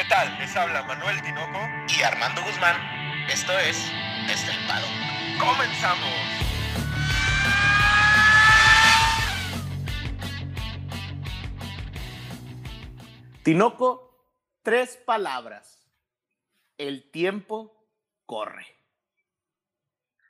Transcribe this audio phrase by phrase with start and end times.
[0.00, 0.34] ¿Qué tal?
[0.38, 1.58] Les habla Manuel Tinoco
[1.94, 2.74] y Armando Guzmán.
[3.28, 3.76] Esto es
[4.30, 4.86] Estelpado.
[5.38, 6.08] ¡Comenzamos!
[13.42, 14.24] Tinoco,
[14.62, 15.86] tres palabras.
[16.78, 17.86] El tiempo
[18.24, 18.64] corre.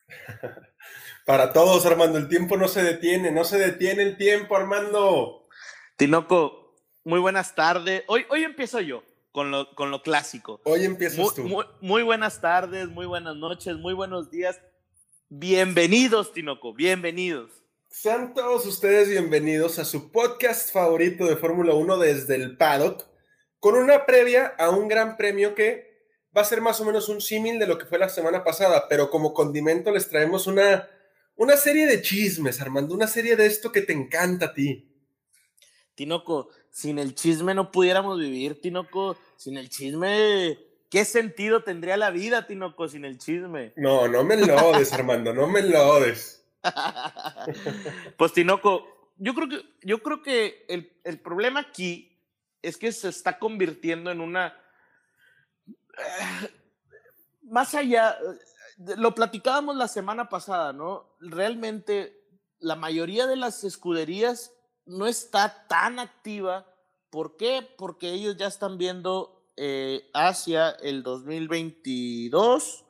[1.25, 5.46] Para todos, Armando, el tiempo no se detiene, no se detiene el tiempo, Armando.
[5.95, 6.75] Tinoco,
[7.05, 8.02] muy buenas tardes.
[8.09, 10.61] Hoy, hoy empiezo yo con lo, con lo clásico.
[10.64, 11.44] Hoy empiezas tú.
[11.44, 14.61] Muy, muy buenas tardes, muy buenas noches, muy buenos días.
[15.29, 17.50] Bienvenidos, Tinoco, bienvenidos.
[17.88, 23.07] Sean todos ustedes bienvenidos a su podcast favorito de Fórmula 1 desde el paddock,
[23.58, 25.90] con una previa a un gran premio que
[26.36, 28.86] va a ser más o menos un símil de lo que fue la semana pasada,
[28.88, 30.88] pero como condimento les traemos una,
[31.36, 34.88] una serie de chismes, Armando, una serie de esto que te encanta a ti.
[35.94, 42.10] Tinoco, sin el chisme no pudiéramos vivir, Tinoco, sin el chisme, ¿qué sentido tendría la
[42.10, 43.72] vida, Tinoco, sin el chisme?
[43.77, 46.44] No, no me lodes, Armando, no me lodes.
[48.16, 52.18] pues Tinoco, yo creo que, yo creo que el, el problema aquí
[52.62, 54.55] es que se está convirtiendo en una
[57.42, 58.16] más allá,
[58.78, 61.16] lo platicábamos la semana pasada, ¿no?
[61.20, 62.16] Realmente
[62.58, 64.52] la mayoría de las escuderías
[64.91, 66.66] no está tan activa.
[67.10, 67.66] ¿Por qué?
[67.78, 72.84] Porque ellos ya están viendo eh, hacia el 2022,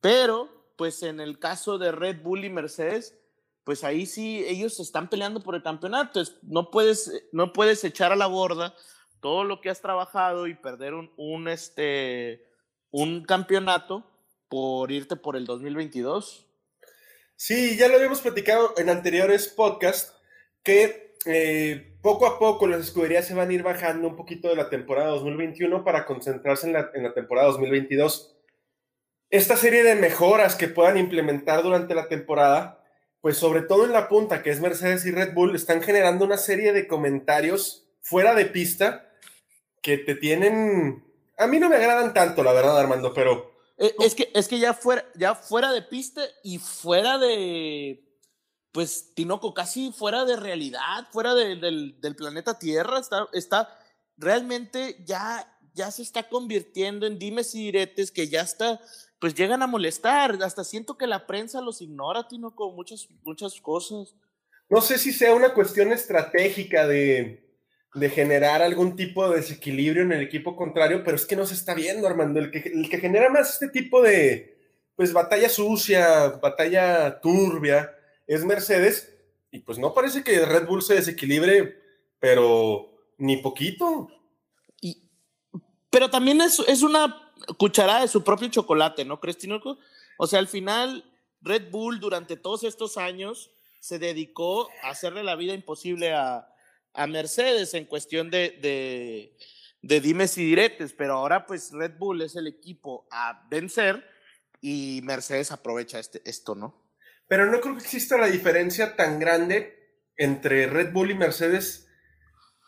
[0.00, 3.16] pero pues en el caso de Red Bull y Mercedes,
[3.64, 6.22] pues ahí sí ellos están peleando por el campeonato.
[6.42, 8.74] No puedes, no puedes echar a la borda
[9.20, 12.46] todo lo que has trabajado y perder un, un, este,
[12.90, 14.04] un campeonato
[14.48, 16.46] por irte por el 2022.
[17.36, 20.14] Sí, ya lo habíamos platicado en anteriores podcasts,
[20.62, 24.56] que eh, poco a poco las escuderías se van a ir bajando un poquito de
[24.56, 28.34] la temporada 2021 para concentrarse en la, en la temporada 2022.
[29.30, 32.82] Esta serie de mejoras que puedan implementar durante la temporada,
[33.20, 36.38] pues sobre todo en la punta, que es Mercedes y Red Bull, están generando una
[36.38, 39.12] serie de comentarios fuera de pista
[39.82, 41.04] que te tienen...
[41.36, 43.52] A mí no me agradan tanto, la verdad, Armando, pero...
[43.76, 48.07] Eh, es que, es que ya, fuera, ya fuera de pista y fuera de,
[48.72, 53.68] pues, Tinoco, casi fuera de realidad, fuera de, del, planeta Tierra, está, está
[54.16, 58.80] realmente ya, ya se está convirtiendo en dimes y diretes que ya está,
[59.20, 64.14] pues llegan a molestar, hasta siento que la prensa los ignora, Tinoco, muchas, muchas cosas.
[64.68, 67.48] No sé si sea una cuestión estratégica de,
[67.94, 71.54] de generar algún tipo de desequilibrio en el equipo contrario, pero es que no se
[71.54, 72.38] está viendo, Armando.
[72.38, 74.58] El que, el que genera más este tipo de,
[74.94, 77.94] pues, batalla sucia, batalla turbia,
[78.28, 79.12] es Mercedes,
[79.50, 81.82] y pues no parece que Red Bull se desequilibre,
[82.20, 84.08] pero ni poquito.
[84.80, 85.02] Y,
[85.90, 89.38] pero también es, es una cucharada de su propio chocolate, ¿no, crees,
[90.18, 93.50] O sea, al final, Red Bull durante todos estos años
[93.80, 96.52] se dedicó a hacerle la vida imposible a,
[96.92, 99.36] a Mercedes en cuestión de, de,
[99.80, 104.04] de, dimes y diretes, pero ahora pues Red Bull es el equipo a vencer
[104.60, 106.87] y Mercedes aprovecha este, esto, ¿no?
[107.28, 109.78] Pero no creo que exista la diferencia tan grande
[110.16, 111.88] entre Red Bull y Mercedes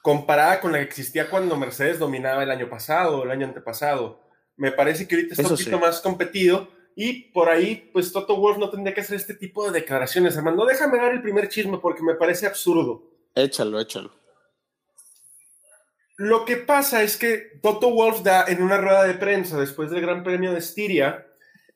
[0.02, 4.22] comparada con la que existía cuando Mercedes dominaba el año pasado o el año antepasado.
[4.56, 5.82] Me parece que ahorita está Eso un poquito sí.
[5.82, 9.80] más competido y por ahí, pues Toto Wolf no tendría que hacer este tipo de
[9.80, 10.66] declaraciones, hermano.
[10.66, 13.02] Déjame dar el primer chisme porque me parece absurdo.
[13.34, 14.12] Échalo, échalo.
[16.16, 20.02] Lo que pasa es que Toto Wolf da en una rueda de prensa después del
[20.02, 21.26] Gran Premio de Estiria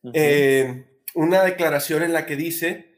[0.03, 0.13] uh -huh.
[0.15, 2.95] eh, una declaración en la que dice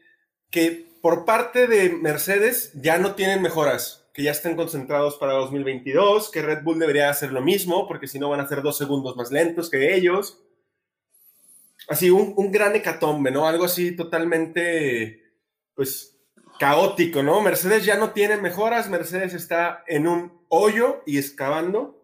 [0.49, 6.31] que por parte de Mercedes ya no tienen mejoras, que ya están concentrados para 2022,
[6.31, 9.15] que Red Bull debería hacer lo mismo, porque si no van a ser dos segundos
[9.15, 10.43] más lentos que ellos.
[11.87, 13.47] Así, un, un gran hecatombe, ¿no?
[13.47, 15.23] Algo así totalmente,
[15.75, 16.17] pues,
[16.59, 17.41] caótico, ¿no?
[17.41, 21.97] Mercedes ya no tiene mejoras, Mercedes está en un hoyo y excavando.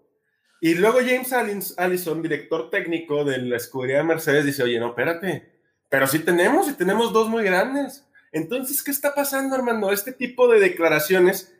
[0.61, 1.33] Y luego James
[1.77, 5.52] Allison, director técnico de la escudería de Mercedes, dice, oye, no, espérate,
[5.93, 8.03] pero sí tenemos y tenemos dos muy grandes.
[8.31, 9.91] Entonces, ¿qué está pasando, hermano?
[9.91, 11.53] Este tipo de declaraciones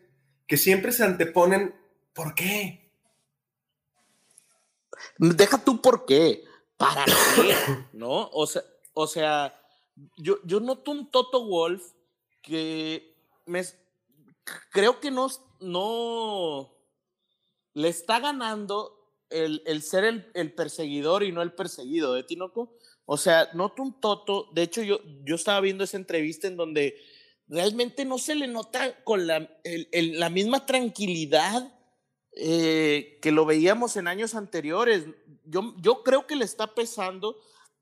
[0.48, 1.76] que siempre se anteponen,
[2.14, 2.90] ¿por qué?
[5.20, 6.46] Deja tú por qué,
[6.78, 7.56] para qué,
[7.94, 8.28] ¿no?
[8.34, 8.64] O sea,
[8.96, 9.54] o sea
[10.18, 11.92] yo, yo noto un Toto Wolf
[12.42, 13.16] que
[13.46, 13.64] me,
[14.72, 15.28] creo que no,
[15.60, 16.74] no
[17.76, 19.00] le está ganando
[19.30, 22.80] el, el ser el, el, perseguidor y no el perseguido, ¿eh, Tinoco?
[23.06, 26.96] O sea, noto un Toto, de hecho yo, yo estaba viendo esa entrevista en donde
[27.48, 29.50] realmente no se le nota con la,
[29.92, 31.74] la misma tranquilidad
[32.36, 35.06] eh, que lo veíamos en años anteriores.
[35.46, 37.38] Yo, yo creo que le está pesando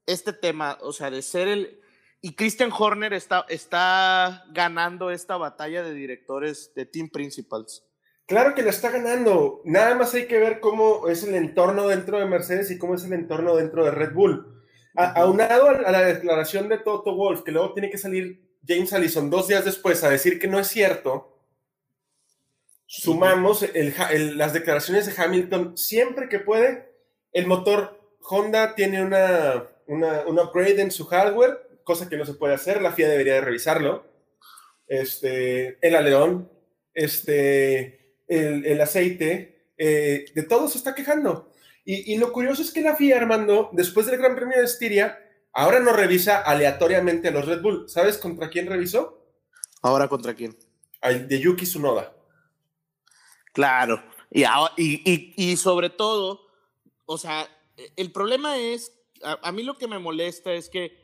[0.06, 1.80] este tema, o sea, de ser el...
[2.24, 7.84] Y Christian Horner está, está ganando esta batalla de directores de Team Principals.
[8.28, 9.62] Claro que la está ganando.
[9.66, 13.04] Nada más hay que ver cómo es el entorno dentro de Mercedes y cómo es
[13.04, 14.61] el entorno dentro de Red Bull.
[14.96, 19.48] Aunado a, la declaración de Toto Wolf, que luego tiene que salir James Allison dos
[19.48, 21.38] días después a decir que no es cierto,
[22.86, 26.92] sumamos las declaraciones de Hamilton siempre que puede.
[27.32, 32.54] El motor Honda tiene una, un upgrade en su hardware, cosa que no se puede
[32.54, 34.06] hacer, la FIA debería de revisarlo.
[34.88, 36.52] Este, el alerón,
[36.94, 41.50] este, el, aceite, eh, de todo se está quejando.
[41.84, 45.18] Y, y, lo curioso es que la FIA, Armando, después del Gran Premio de Estiria,
[45.52, 47.90] ahora no revisa aleatoriamente a los Red Bull.
[47.90, 49.26] ¿Sabes contra quién revisó?
[49.82, 50.58] Ahora contra quién.
[51.02, 52.14] Al de Yuki Tsunoda.
[53.54, 54.02] Claro,
[54.32, 54.44] y,
[54.78, 56.48] y, y, sobre todo,
[57.06, 57.50] o sea,
[57.98, 58.94] el problema es,
[59.24, 60.98] a, mí lo que me molesta es que,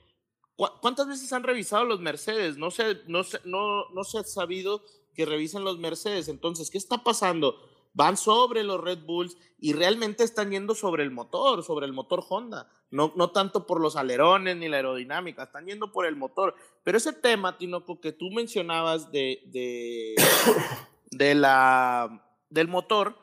[0.56, 2.57] ¿cuántas veces han revisado los Mercedes?
[2.57, 4.81] No se, no, no, no se ha sabido
[5.13, 6.30] que revisen los Mercedes.
[6.30, 7.57] Entonces, ¿qué está pasando?
[7.97, 12.23] Van sobre los Red Bulls y realmente están yendo sobre el motor, sobre el motor
[12.29, 12.69] Honda.
[12.91, 16.53] No, no tanto por los alerones ni la aerodinámica, están yendo por el motor.
[16.83, 20.13] Pero ese tema, Tinoco, que tú mencionabas de, de,
[21.09, 23.17] de la del motor,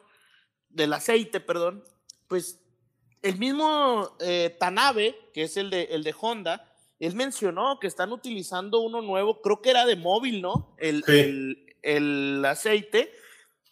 [0.70, 1.84] del aceite, perdón,
[2.26, 2.60] pues
[3.22, 6.68] el mismo eh, Tanabe, que es el de, el de Honda,
[6.98, 10.74] él mencionó que están utilizando uno nuevo, creo que era de móvil, ¿no?
[10.78, 11.04] El,
[11.82, 13.12] el, aceite.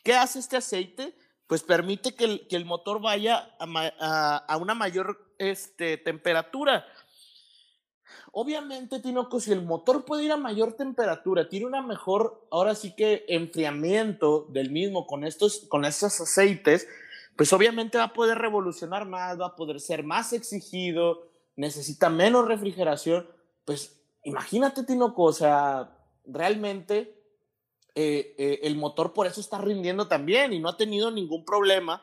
[0.03, 1.15] ¿Qué hace este aceite?
[1.47, 6.87] Pues permite que el, que el motor vaya a, a, una mayor este, temperatura.
[8.33, 12.95] Obviamente, Tinoco, si el motor puede ir a mayor temperatura, tiene una mejor, ahora sí
[12.97, 16.89] que enfriamiento del mismo con estos, con estos aceites,
[17.37, 22.49] pues obviamente va a poder revolucionar más, va a poder ser más exigido, necesita menos
[22.49, 23.27] refrigeración.
[23.65, 27.22] Pues imagínate, Tinoco, o sea, realmente
[27.95, 32.03] eh, eh, el motor por eso está rindiendo también y no ha tenido ningún problema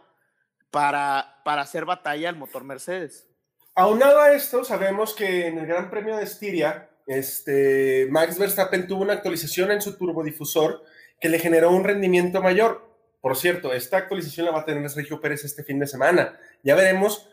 [0.70, 3.28] para, para hacer batalla al motor Mercedes.
[3.76, 9.02] Aunado a esto, sabemos que en el Gran Premio de Estiria, este, Max Verstappen tuvo
[9.02, 10.84] una actualización en su turbodifusor
[11.20, 12.88] que le generó un rendimiento mayor.
[13.22, 16.40] Por cierto, esta actualización la va a tener Sergio Pérez este fin de semana.
[16.64, 17.28] Ya veremos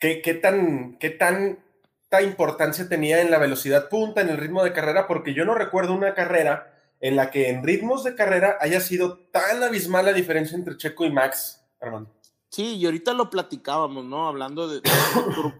[0.00, 4.72] qué, qué tan, qué tanta importancia tenía en la velocidad punta, en el ritmo de
[4.72, 8.80] carrera, porque yo no recuerdo una carrera en la que en ritmos de carrera haya
[8.80, 12.10] sido tan abismal la diferencia entre Checo y Max, Armando.
[12.50, 14.28] Sí, y ahorita lo platicábamos, ¿no?
[14.28, 14.80] Hablando de,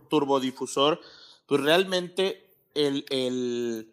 [0.09, 1.00] turbodifusor,
[1.47, 3.93] pues realmente el, el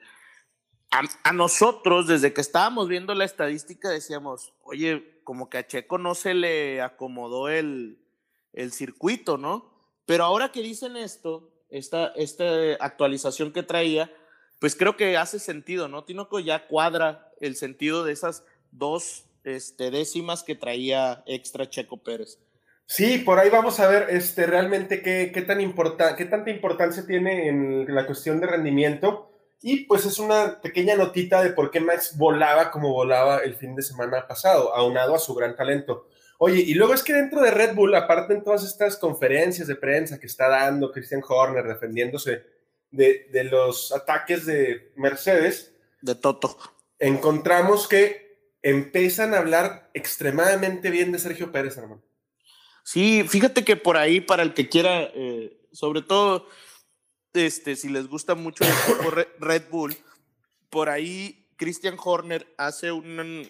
[1.23, 6.13] a, nosotros, desde que estábamos viendo la estadística, decíamos, oye, como que a Checo no
[6.15, 7.97] se le acomodó el,
[8.53, 9.71] el circuito, ¿no?
[10.05, 12.45] Pero ahora que dicen esto, esta, esta
[12.79, 14.11] actualización que traía,
[14.59, 16.03] pues creo que hace sentido, ¿no?
[16.03, 22.39] Tinoco ya cuadra el sentido de esas dos este, décimas que traía extra Checo Pérez.
[22.85, 25.59] Sí, por ahí vamos a ver este, realmente qué, qué tan
[26.17, 29.29] qué tanta importancia tiene en la cuestión de rendimiento.
[29.61, 33.75] Y pues es una pequeña notita de por qué Max volaba como volaba el fin
[33.75, 36.07] de semana pasado, aunado a su gran talento.
[36.37, 39.77] Oye, y luego es que dentro de Red Bull, aparte en todas estas conferencias de
[39.77, 42.43] prensa que está dando Christian Horner defendiéndose
[42.91, 45.73] de, de los ataques de Mercedes,
[46.03, 46.57] de Toto,
[47.03, 52.01] encontramos que empiezan a hablar extremadamente bien de Sergio Pérez, hermano.
[52.85, 56.47] Sí, fíjate que por ahí, para el que quiera, eh, sobre todo,
[57.33, 59.95] este, si les gusta mucho el Red Bull,
[60.69, 63.49] por ahí Christian Horner hace un,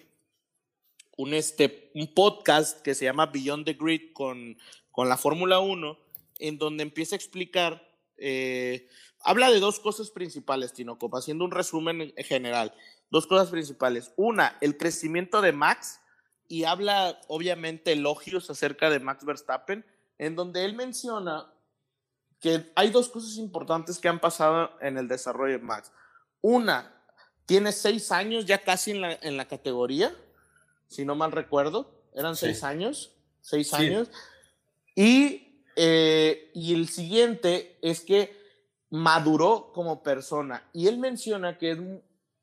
[1.16, 4.58] un, este, un podcast que se llama Beyond the Grid con,
[4.90, 5.96] con la Fórmula 1,
[6.40, 8.88] en donde empieza a explicar, eh,
[9.20, 12.74] habla de dos cosas principales, Tinoco, haciendo un resumen general.
[13.14, 14.10] Dos cosas principales.
[14.16, 16.00] Una, el crecimiento de Max,
[16.48, 19.86] y habla obviamente elogios acerca de Max Verstappen,
[20.18, 21.48] en donde él menciona
[22.40, 25.92] que hay dos cosas importantes que han pasado en el desarrollo de Max.
[26.40, 26.92] Una,
[27.46, 30.12] tiene seis años ya casi en la, en la categoría,
[30.88, 34.10] si no mal recuerdo, eran seis años, seis años.
[34.96, 38.36] Y, eh, y el siguiente es que
[38.90, 40.68] maduró como persona.
[40.72, 41.78] Y él menciona que es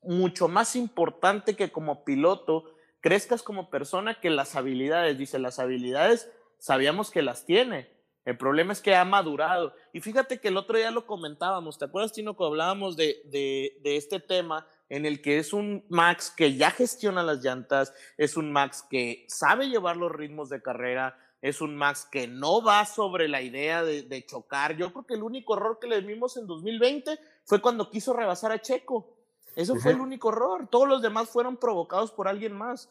[0.01, 2.65] mucho más importante que como piloto
[3.01, 5.17] crezcas como persona que las habilidades.
[5.17, 7.89] Dice, las habilidades sabíamos que las tiene.
[8.23, 9.73] El problema es que ha madurado.
[9.93, 13.97] Y fíjate que el otro día lo comentábamos, ¿te acuerdas, Tino, que hablábamos de, de,
[13.97, 18.51] este tema en el que es un Max que ya gestiona las llantas, es un
[18.51, 23.27] Max que sabe llevar los ritmos de carrera, es un Max que no va sobre
[23.27, 24.77] la idea de, chocar.
[24.77, 28.51] Yo creo que el único error que le vimos en 2020 fue cuando quiso rebasar
[28.51, 29.20] a Checo.
[29.55, 30.67] Eso fue el único error.
[30.67, 32.89] Todos los demás fueron provocados por alguien más.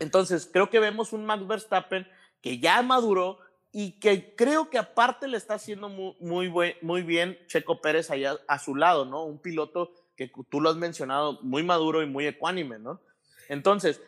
[0.00, 2.06] Entonces, creo que vemos un Max Verstappen
[2.40, 3.38] que ya maduró
[3.70, 8.36] y que creo que aparte le está haciendo muy, muy, muy bien Checo Pérez allá
[8.48, 9.24] a su lado, ¿no?
[9.24, 13.00] Un piloto que tú lo has mencionado, muy maduro y muy ecuánime, ¿no?
[13.48, 14.00] Entonces,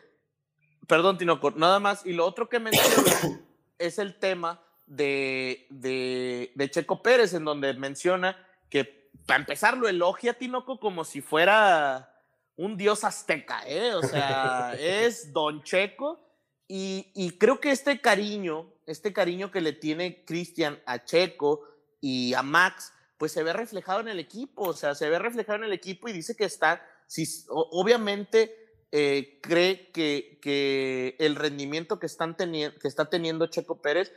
[0.87, 2.05] perdón, Tinoco, nada más.
[2.05, 3.39] Y lo otro que menciono
[3.77, 8.37] es el tema de, de, Checo Pérez, en donde menciona
[8.69, 12.11] que, para empezar, lo elogia Tinoco como si fuera
[12.55, 13.93] un dios azteca, ¿eh?
[13.93, 16.21] O sea, es Don Checo.
[16.67, 21.61] Y, y creo que este cariño, este cariño que le tiene Cristian a Checo
[22.01, 25.57] y a Max, pues se ve reflejado en el equipo, o sea, se ve reflejado
[25.59, 28.55] en el equipo y dice que está, si, obviamente
[28.91, 34.11] eh, cree que, que, el rendimiento que, están que está teniendo Checo Pérez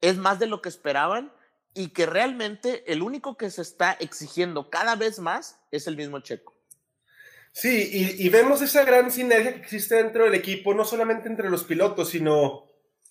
[0.00, 1.32] es más de lo que esperaban
[1.74, 6.20] y que realmente el único que se está exigiendo cada vez más es el mismo
[6.20, 6.52] Checo.
[7.52, 11.64] Sí, y, vemos esa gran sinergia que existe dentro del equipo, no solamente entre los
[11.64, 12.70] pilotos, sino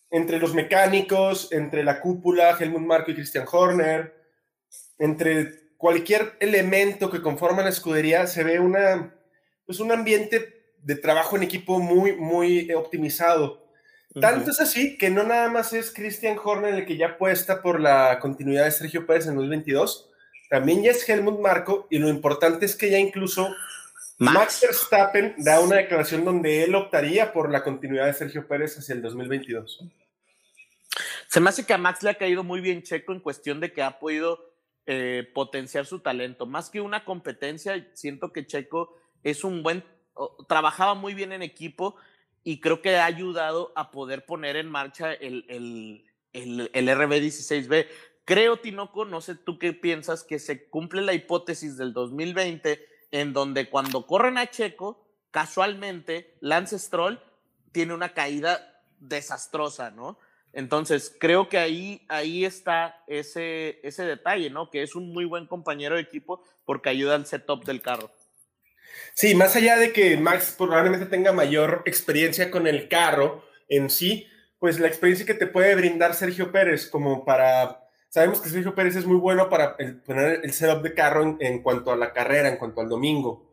[0.10, 4.15] entre los mecánicos, entre la cúpula, Helmut Marko y Christian Horner,
[4.98, 9.15] entre cualquier elemento que conforma la escudería, se ve una,
[9.65, 13.61] pues un ambiente de trabajo en equipo muy, muy optimizado.
[14.20, 17.80] Tanto es así que no nada más es Christian Horner el que ya apuesta por
[17.80, 20.10] la continuidad de Sergio Pérez en 2022,
[20.50, 23.56] también ya es Helmut Marco y lo importante es que ya incluso
[24.18, 28.94] Max Verstappen da una declaración donde él optaría por la continuidad de Sergio Pérez hacia
[28.94, 29.86] el 2022.
[31.27, 33.72] Se me hace que a Max le ha caído muy bien Checo en cuestión de
[33.72, 34.51] que ha podido
[34.86, 36.46] eh, potenciar su talento.
[36.46, 39.86] Más que una competencia, siento que Checo es un buen,
[40.50, 41.96] trabajaba muy bien en equipo
[42.44, 47.88] y creo que ha ayudado a poder poner en marcha el, el, el, el RB16B.
[48.26, 53.34] Creo, Tinoco, no sé tú qué piensas, que se cumple la hipótesis del 2020 en
[53.34, 57.22] donde cuando corren a Checo, casualmente Lance Stroll
[57.72, 60.18] tiene una caída desastrosa, ¿no?
[60.54, 64.70] Entonces, creo que ahí, ahí está ese, ese detalle, ¿no?
[64.70, 68.12] Que es un muy buen compañero de equipo porque ayuda al setup del carro.
[69.14, 74.28] Sí, más allá de que Max probablemente tenga mayor experiencia con el carro en sí,
[74.60, 77.88] pues la experiencia que te puede brindar Sergio Pérez como para...
[78.10, 81.92] Sabemos que Sergio Pérez es muy bueno para poner el setup de carro en, cuanto
[81.92, 83.50] a la carrera, en cuanto al domingo.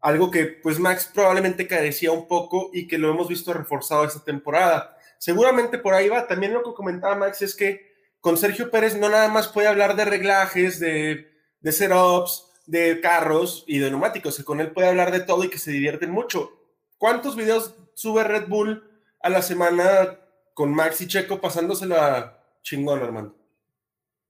[0.00, 4.24] Algo que pues Max probablemente carecía un poco y que lo hemos visto reforzado esta
[4.24, 6.26] temporada seguramente por ahí va.
[6.26, 9.96] También lo que comentaba Max es que con Sergio Pérez no nada más puede hablar
[9.96, 11.26] de reglajes, de
[11.64, 15.58] setups, de carros y de neumáticos, que con él puede hablar de todo y que
[15.58, 16.52] se divierten mucho.
[16.98, 18.88] ¿Cuántos videos sube Red Bull
[19.20, 20.18] a la semana
[20.52, 23.34] con Max y Checo pasándosela chingón, hermano?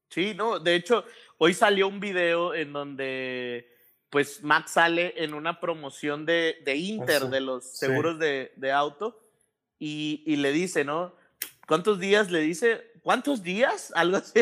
[0.09, 1.04] Sí, no, de hecho,
[1.38, 3.75] hoy salió un video en donde
[4.09, 9.21] pues Max sale en una promoción de, de Inter, de los seguros de, de auto,
[9.80, 11.12] y, le dice, ¿no?
[11.66, 12.92] ¿Cuántos días le dice?
[13.02, 13.92] ¿Cuántos días?
[13.97, 14.40] Algo así.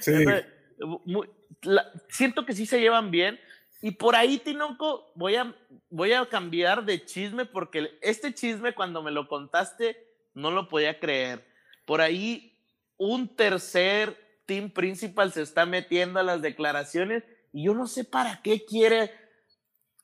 [0.00, 0.12] Sí.
[2.08, 3.38] Siento que sí se llevan bien.
[3.80, 5.54] Y por ahí, Tinoco, voy a,
[5.90, 9.96] voy a cambiar de chisme porque este chisme cuando me lo contaste
[10.34, 11.44] no lo podía creer.
[11.84, 12.56] Por ahí
[12.96, 17.22] un tercer team principal se está metiendo a las declaraciones
[17.52, 19.12] y yo no sé para qué quiere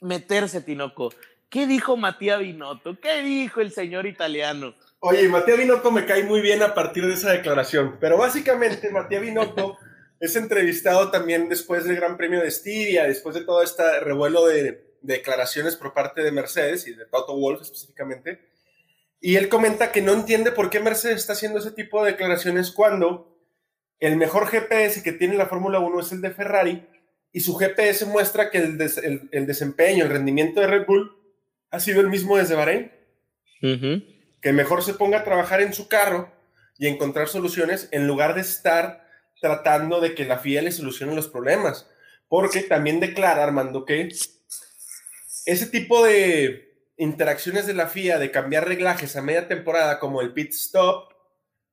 [0.00, 1.12] meterse, Tinoco.
[1.48, 2.98] ¿Qué dijo Matías Binotto?
[3.00, 4.74] ¿Qué dijo el señor italiano?
[4.98, 9.22] Oye, Matías Binotto me cae muy bien a partir de esa declaración, pero básicamente Matías
[9.22, 9.78] Binotto
[10.24, 14.92] es entrevistado también después del Gran Premio de Estiria, después de todo este revuelo de,
[15.02, 18.40] declaraciones por parte de Mercedes y de Toto Wolff específicamente,
[19.20, 22.70] y él comenta que no entiende por qué Mercedes está haciendo ese tipo de declaraciones
[22.70, 23.38] cuando
[24.00, 26.86] el mejor GPS que tiene la Fórmula 1 es el de Ferrari
[27.32, 31.14] y su GPS muestra que el, el desempeño, el rendimiento de Red Bull
[31.70, 32.92] ha sido el mismo desde Bahrein.
[33.60, 36.32] Que mejor se ponga a trabajar en su carro
[36.78, 39.03] y encontrar soluciones en lugar de estar
[39.40, 41.88] tratando de que la FIA le solucione los problemas.
[42.28, 44.08] Porque también declara Armando que
[45.46, 50.32] ese tipo de interacciones de la FIA de cambiar reglajes a media temporada como el
[50.32, 51.12] pit stop,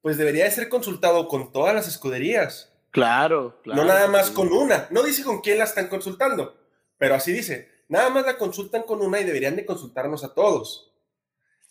[0.01, 2.73] pues debería de ser consultado con todas las escuderías.
[2.91, 3.81] Claro, claro.
[3.81, 4.87] No nada más con una.
[4.89, 6.57] No dice con quién la están consultando,
[6.97, 7.69] pero así dice.
[7.87, 10.93] Nada más la consultan con una y deberían de consultarnos a todos.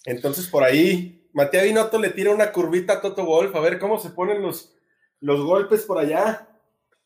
[0.04, 3.98] Entonces, por ahí, Matías Binotto le tira una curvita a Toto Wolf, a ver cómo
[3.98, 4.74] se ponen los,
[5.20, 6.48] los golpes por allá.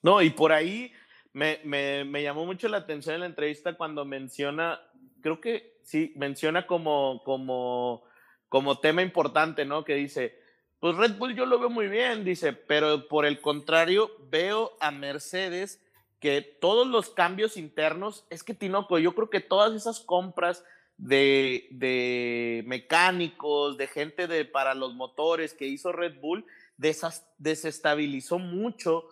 [0.02, 0.92] No, y por ahí,
[1.32, 4.80] me, me, me, llamó mucho la atención en la entrevista cuando menciona,
[5.20, 8.04] creo que sí, menciona como, como,
[8.48, 9.84] como tema importante, ¿no?
[9.84, 10.38] Que dice,
[10.78, 14.90] pues Red Bull yo lo veo muy bien, dice, pero por el contrario, veo a
[14.90, 15.80] Mercedes
[16.20, 20.64] que todos los cambios internos, es que Tinoco, yo creo que todas esas compras
[20.96, 29.08] de, de mecánicos, de gente de, para los motores que hizo Red Bull, desestabilizó mucho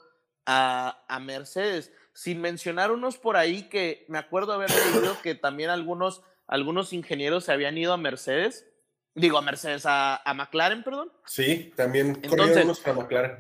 [0.47, 5.71] a, a Mercedes sin mencionar unos por ahí que me acuerdo haber leído que también
[5.71, 8.67] algunos, algunos ingenieros se habían ido a Mercedes,
[9.15, 11.11] digo a Mercedes, a, a McLaren, perdón.
[11.25, 13.39] Sí, también corrieron unos para McLaren.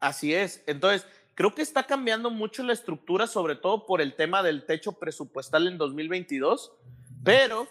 [0.00, 4.42] Así es, entonces creo que está cambiando mucho la estructura, sobre todo por el tema
[4.42, 6.72] del techo presupuestal en 2022,
[7.24, 7.66] pero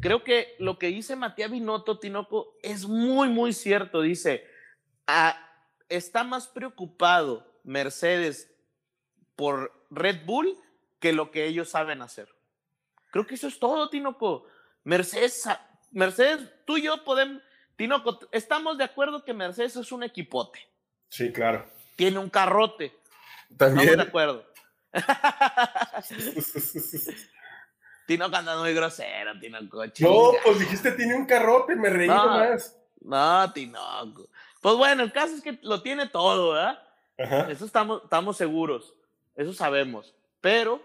[0.00, 4.02] creo que lo que dice Matías Binotto, Tinoco, es muy, muy cierto.
[4.02, 4.44] Dice,
[5.06, 5.38] ah,
[5.88, 8.50] está más preocupado Mercedes
[9.36, 10.56] por Red Bull
[11.00, 12.28] que lo que ellos saben hacer.
[13.10, 14.46] Creo que eso es todo, Tinoco.
[14.84, 15.46] Mercedes,
[15.90, 17.42] Mercedes, tú y yo podemos,
[17.76, 20.60] Tinoco, estamos de acuerdo que Mercedes es un equipote.
[21.08, 21.66] Sí, claro.
[21.96, 22.98] Tiene un carrote.
[23.56, 23.90] También.
[23.90, 24.46] Estamos de acuerdo.
[28.06, 29.84] Tinoco anda muy grosero, Tinoco.
[30.00, 32.76] No, pues dijiste tiene un carrote, me reí no, más.
[33.00, 34.28] No, Tinoco.
[34.62, 36.80] Pues bueno, el caso es que lo tiene todo, ¿verdad?
[37.18, 37.50] Ajá.
[37.50, 38.94] Eso estamos, estamos seguros.
[39.34, 40.14] Eso sabemos.
[40.40, 40.80] Pero,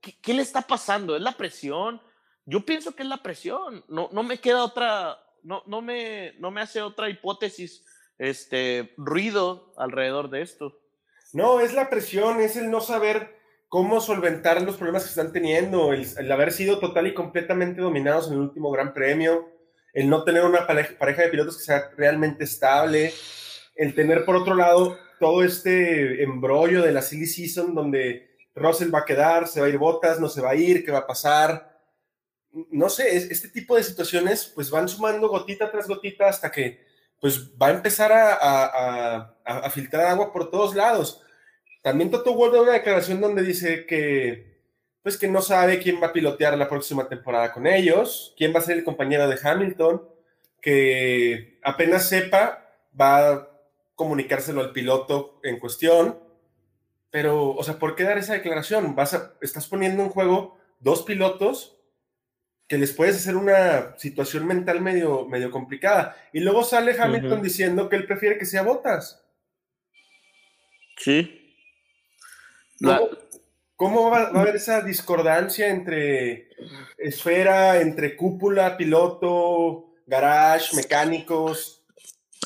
[0.00, 1.16] ¿qué, ¿qué, le está pasando?
[1.16, 2.00] ¿Es la presión?
[2.44, 3.82] Yo pienso que es la presión.
[3.88, 7.82] No, no me queda otra, no, no, me, no me hace otra hipótesis,
[8.18, 10.78] este, ruido alrededor de esto.
[11.32, 13.38] No, es la presión, es el no saber
[13.68, 18.28] cómo solventar los problemas que están teniendo, el, el haber sido total y completamente dominados
[18.28, 19.55] en el último Gran Premio,
[19.96, 23.14] el no tener una pareja, pareja de pilotos que sea realmente estable,
[23.74, 29.00] el tener por otro lado todo este embrollo de la silly season donde Russell va
[29.00, 31.06] a quedar, se va a ir Botas, no se va a ir, qué va a
[31.06, 31.80] pasar.
[32.70, 36.84] No sé, este tipo de situaciones pues van sumando gotita tras gotita hasta que
[37.18, 41.22] pues va a empezar a, a, a, filtrar agua por todos lados.
[41.82, 44.55] También Toto Wolff da una declaración donde dice que
[45.06, 48.58] pues que no sabe quién va a pilotear la próxima temporada con ellos, quién va
[48.58, 50.02] a ser el compañero de Hamilton,
[50.60, 52.68] que apenas sepa
[53.00, 53.48] va a
[53.94, 56.18] comunicárselo al piloto en cuestión,
[57.08, 58.96] pero, o sea, ¿por qué dar esa declaración?
[58.96, 61.78] Vas a, estás poniendo en juego dos pilotos
[62.66, 66.16] que les puedes hacer una situación mental medio, medio complicada.
[66.32, 67.42] Y luego sale Hamilton uh -huh.
[67.42, 69.24] diciendo que él prefiere que sea Botas.
[70.96, 71.54] Sí.
[72.80, 73.00] La...
[73.76, 76.48] ¿Cómo, ¿Cómo, va, va, a haber esa discordancia entre
[76.96, 81.84] esfera, entre cúpula, piloto, garage, mecánicos?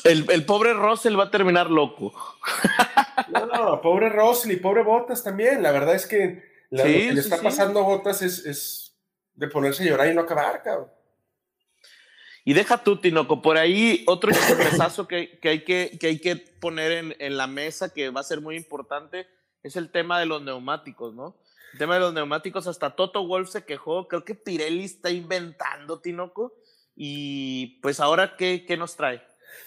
[0.03, 2.13] El, el, pobre Russell va a terminar loco.
[3.29, 5.63] No, no, pobre Russell y pobre Botas también.
[5.63, 7.85] La verdad es que la, sí, lo que le sí, está pasando sí.
[7.85, 8.97] a Botas es, es,
[9.35, 10.91] de ponerse a llorar y no acabar, cabrón.
[12.43, 16.35] Y deja tú, Tinoco, por ahí otro pesazo que, que, hay que, que hay que
[16.35, 19.27] poner en, en la mesa que va a ser muy importante
[19.63, 21.37] es el tema de los neumáticos, ¿no?
[21.73, 26.01] El tema de los neumáticos, hasta Toto Wolf se quejó, creo que Pirelli está inventando,
[26.01, 26.53] Tinoco,
[26.95, 29.23] y pues ahora, ¿qué, qué nos trae?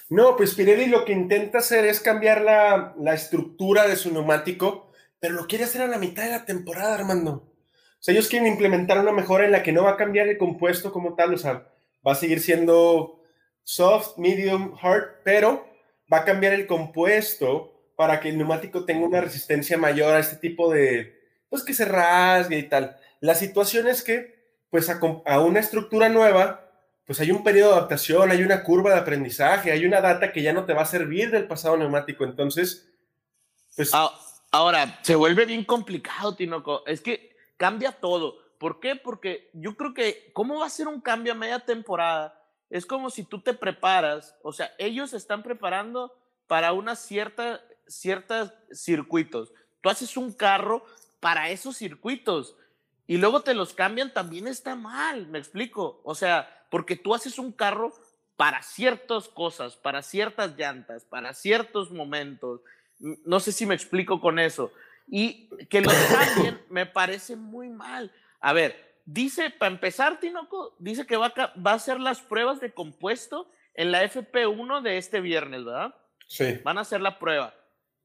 [0.08, 4.92] No, pues Pirelli lo que intenta hacer es cambiar la, la, estructura de su neumático,
[5.18, 7.32] pero lo quiere hacer a la mitad de la temporada, Armando.
[7.32, 10.36] O sea, ellos quieren implementar una mejora en la que no va a cambiar el
[10.36, 11.72] compuesto como tal, o sea,
[12.06, 13.22] va a seguir siendo
[13.62, 15.66] soft, medium, hard, pero
[16.12, 20.36] va a cambiar el compuesto para que el neumático tenga una resistencia mayor a este
[20.36, 22.96] tipo de, pues que se rasgue y tal.
[23.20, 24.34] La situación es que,
[24.70, 26.70] pues a, una estructura nueva,
[27.06, 30.42] pues hay un periodo de adaptación, hay una curva de aprendizaje, hay una data que
[30.42, 32.24] ya no te va a servir del pasado neumático.
[32.24, 32.90] Entonces,
[33.76, 33.92] pues...
[34.50, 36.86] Ahora, se vuelve bien complicado, Tinoco.
[36.86, 38.36] Es que cambia todo.
[38.58, 38.94] ¿Por qué?
[38.94, 42.40] Porque yo creo que, ¿cómo va a ser un cambio a media temporada?
[42.70, 46.12] Es como si tú te preparas, o sea, ellos están preparando
[46.46, 49.52] para una cierta, ciertos circuitos.
[49.80, 50.84] Tú haces un carro
[51.20, 52.56] para esos circuitos
[53.06, 56.00] y luego te los cambian, también está mal, me explico.
[56.04, 57.92] O sea, porque tú haces un carro
[58.36, 62.60] para ciertas cosas, para ciertas llantas, para ciertos momentos.
[62.98, 64.72] No sé si me explico con eso.
[65.06, 65.92] Y que los
[66.34, 68.10] cambien me parece muy mal.
[68.40, 72.60] A ver, dice, para empezar, Tinoco, dice que va a, va a hacer las pruebas
[72.60, 75.94] de compuesto en la FP1 de este viernes, ¿verdad?
[76.26, 76.60] Sí.
[76.64, 77.54] Van a hacer la prueba.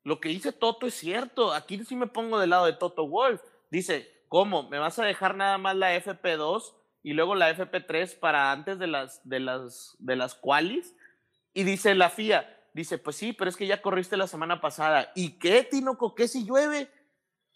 [0.09, 1.53] Lo que dice Toto es cierto.
[1.53, 3.43] Aquí sí me pongo del lado de Toto Wolf.
[3.69, 4.67] Dice, ¿cómo?
[4.67, 8.87] ¿Me vas a dejar nada más la FP2 y luego la FP3 para antes de
[8.87, 10.95] las, de las, de las qualis?
[11.53, 15.11] Y dice la FIA, dice, pues sí, pero es que ya corriste la semana pasada.
[15.13, 16.15] ¿Y qué, Tinoco?
[16.15, 16.89] ¿Qué si llueve?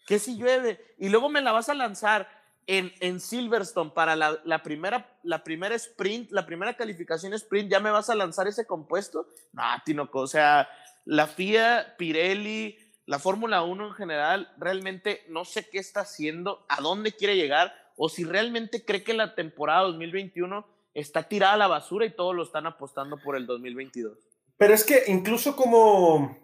[0.06, 0.80] ¿Qué si llueve?
[1.00, 2.30] Y luego me la vas a lanzar
[2.68, 7.80] en, en Silverstone para la, la, primera, la primera sprint, la primera calificación sprint, ¿ya
[7.80, 9.28] me vas a lanzar ese compuesto?
[9.52, 10.70] No, Tinoco, o sea,
[11.06, 16.82] la FIA, Pirelli, la Fórmula 1 en general, realmente no sé qué está haciendo, a
[16.82, 21.68] dónde quiere llegar, o si realmente cree que la temporada 2021 está tirada a la
[21.68, 24.18] basura y todos lo están apostando por el 2022.
[24.58, 26.38] Pero es que incluso como,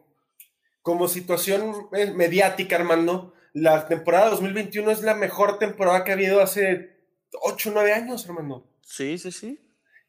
[0.82, 6.42] como situación eh, mediática, Armando, la temporada 2021 es la mejor temporada que ha habido
[6.42, 6.98] hace
[7.42, 8.68] 8 o 9 años, Armando.
[8.82, 9.60] Sí, sí, sí.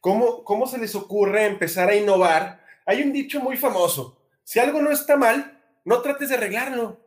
[0.00, 2.64] ¿Cómo, ¿Cómo se les ocurre empezar a innovar?
[2.86, 7.00] Hay un dicho muy famoso, si algo no está mal, no trates de arreglarlo.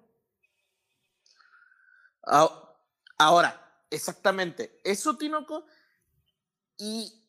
[3.17, 5.65] Ahora, exactamente, eso, Tinoco,
[6.78, 7.22] y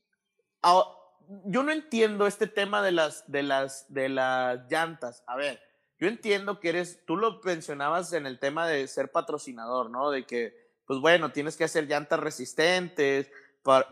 [1.46, 5.24] yo no entiendo este tema de las, de las, de las llantas.
[5.26, 5.60] A ver,
[5.98, 10.10] yo entiendo que eres, tú lo mencionabas en el tema de ser patrocinador, ¿no?
[10.10, 13.30] De que, pues bueno, tienes que hacer llantas resistentes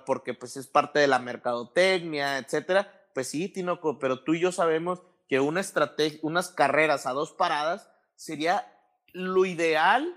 [0.05, 2.93] porque pues es parte de la mercadotecnia, etcétera.
[3.15, 7.33] Pues sí, Tinoco, pero tú y yo sabemos que una estrategia, unas carreras a dos
[7.33, 8.71] paradas sería
[9.15, 10.15] lo ideal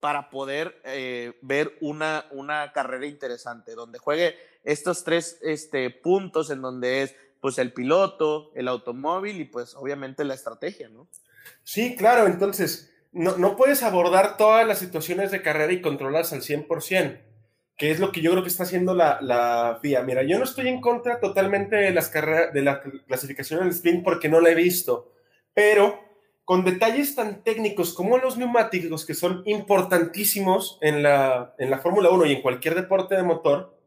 [0.00, 6.62] para poder eh, ver una, una carrera interesante, donde juegue estos tres este, puntos en
[6.62, 11.08] donde es pues el piloto, el automóvil y pues obviamente la estrategia, ¿no?
[11.62, 16.40] Sí, claro, entonces no, no puedes abordar todas las situaciones de carrera y controlarlas al
[16.40, 17.20] 100%,
[17.76, 20.02] que es lo que yo creo que está haciendo la, la FIA.
[20.02, 24.28] Mira, yo no estoy en contra totalmente de, las de la clasificación del sprint porque
[24.28, 25.12] no la he visto,
[25.52, 26.00] pero
[26.44, 32.10] con detalles tan técnicos como los neumáticos, que son importantísimos en la, en la Fórmula
[32.10, 33.78] 1 y en cualquier deporte de motor,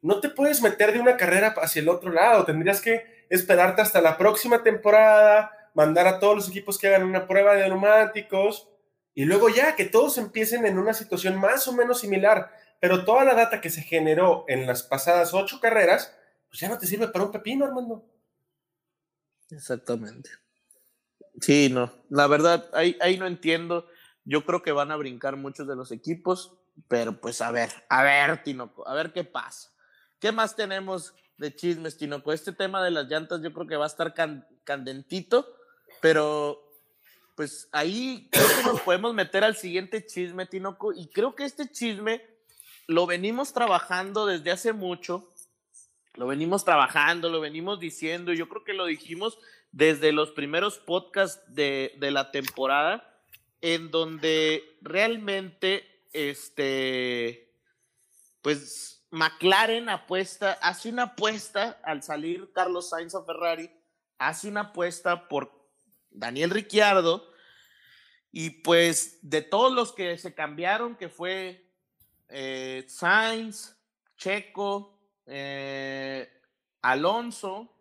[0.00, 2.46] no te puedes meter de una carrera hacia el otro lado.
[2.46, 7.26] Tendrías que esperarte hasta la próxima temporada, mandar a todos los equipos que hagan una
[7.26, 8.68] prueba de neumáticos
[9.14, 12.50] y luego ya que todos empiecen en una situación más o menos similar.
[12.80, 16.16] Pero toda la data que se generó en las pasadas ocho carreras,
[16.48, 18.04] pues ya no te sirve para un pepino, Armando.
[19.50, 20.30] Exactamente.
[21.40, 21.92] Sí, no.
[22.08, 23.86] La verdad, ahí, ahí no entiendo.
[24.24, 28.02] Yo creo que van a brincar muchos de los equipos, pero pues a ver, a
[28.02, 29.70] ver, Tinoco, a ver qué pasa.
[30.18, 32.32] ¿Qué más tenemos de chismes, Tinoco?
[32.32, 34.14] Este tema de las llantas yo creo que va a estar
[34.64, 35.46] candentito,
[36.00, 36.62] pero
[37.34, 41.70] pues ahí creo que nos podemos meter al siguiente chisme, Tinoco, y creo que este
[41.70, 42.22] chisme
[42.90, 45.28] lo venimos trabajando desde hace mucho,
[46.14, 49.38] lo venimos trabajando, lo venimos diciendo, yo creo que lo dijimos
[49.70, 53.22] desde los primeros podcasts de, de la temporada,
[53.60, 57.54] en donde realmente, este,
[58.42, 63.70] pues McLaren apuesta, hace una apuesta al salir Carlos Sainz a Ferrari,
[64.18, 65.52] hace una apuesta por
[66.10, 67.24] Daniel Ricciardo
[68.32, 71.69] y pues de todos los que se cambiaron, que fue
[72.30, 73.76] eh, Sainz,
[74.16, 76.28] Checo, eh,
[76.82, 77.74] Alonso,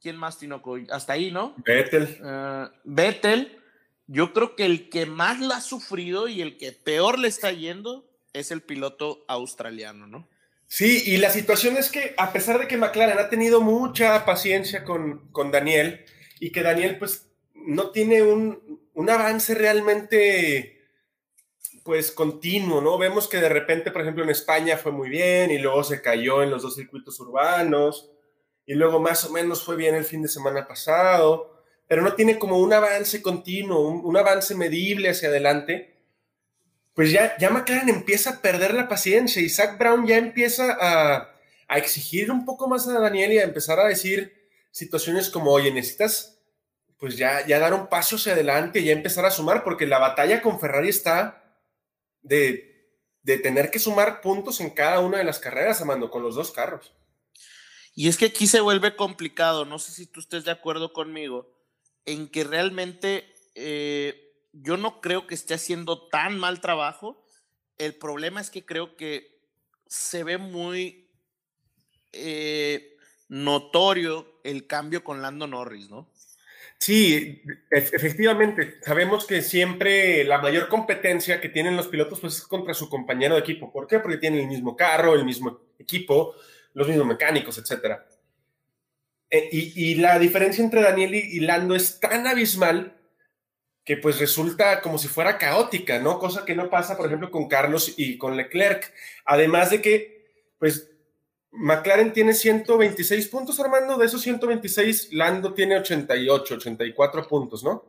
[0.00, 0.78] ¿quién más, Tinoco?
[0.90, 1.54] Hasta ahí, ¿no?
[1.58, 2.18] Vettel.
[2.22, 3.58] Uh, Vettel,
[4.06, 7.52] yo creo que el que más la ha sufrido y el que peor le está
[7.52, 10.28] yendo es el piloto australiano, ¿no?
[10.66, 14.82] Sí, y la situación es que a pesar de que McLaren ha tenido mucha paciencia
[14.82, 16.04] con, con Daniel
[16.40, 20.73] y que Daniel pues no tiene un, un, avance realmente
[21.84, 22.98] pues continuo, ¿no?
[22.98, 26.42] Vemos que de repente, por ejemplo, en España fue muy bien y luego se cayó
[26.42, 28.10] en los dos circuitos urbanos
[28.66, 32.38] y luego más o menos fue bien el fin de semana pasado, pero no tiene
[32.38, 35.94] como un avance continuo, un, un avance medible hacia adelante
[36.94, 41.30] pues ya, ya McLaren empieza a perder la paciencia y Zach Brown ya empieza a,
[41.76, 46.38] exigir un poco más a Daniel y a empezar a decir situaciones como, oye, necesitas
[46.98, 50.40] pues ya, ya dar un paso hacia adelante ya empezar a sumar, porque la batalla
[50.40, 51.43] con Ferrari está
[52.24, 52.90] de,
[53.22, 56.50] de tener que sumar puntos en cada una de las carreras, Amando, con los dos
[56.50, 56.92] carros.
[57.94, 61.48] Y es que aquí se vuelve complicado, no sé si tú estés de acuerdo conmigo,
[62.04, 67.24] en que realmente eh, yo no creo que esté haciendo tan mal trabajo.
[67.78, 69.40] El problema es que creo que
[69.86, 71.08] se ve muy
[72.12, 72.96] eh,
[73.28, 76.10] notorio el cambio con Lando Norris, ¿no?
[76.78, 78.76] Sí, efectivamente.
[78.82, 83.34] Sabemos que siempre la mayor competencia que tienen los pilotos pues, es contra su compañero
[83.34, 83.72] de equipo.
[83.72, 84.00] ¿Por qué?
[84.00, 86.34] Porque tienen el mismo carro, el mismo equipo,
[86.74, 88.00] los mismos mecánicos, etc.
[89.30, 92.94] Eh, y, la diferencia entre Daniel y Lando es tan abismal
[93.84, 96.18] que pues resulta como si fuera caótica, ¿no?
[96.18, 98.92] Cosa que no pasa, por ejemplo, con Carlos y con Leclerc.
[99.26, 100.90] Además de que, pues,
[101.56, 103.96] McLaren tiene 126 puntos, Armando.
[103.96, 107.84] De esos 126, Lando tiene 88, 84 puntos, ¿no?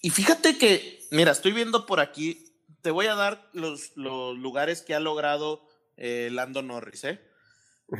[0.00, 4.80] Y fíjate que, mira, estoy viendo por aquí, te voy a dar los, los lugares
[4.80, 5.62] que ha logrado
[5.96, 7.20] eh, Lando Norris, ¿eh?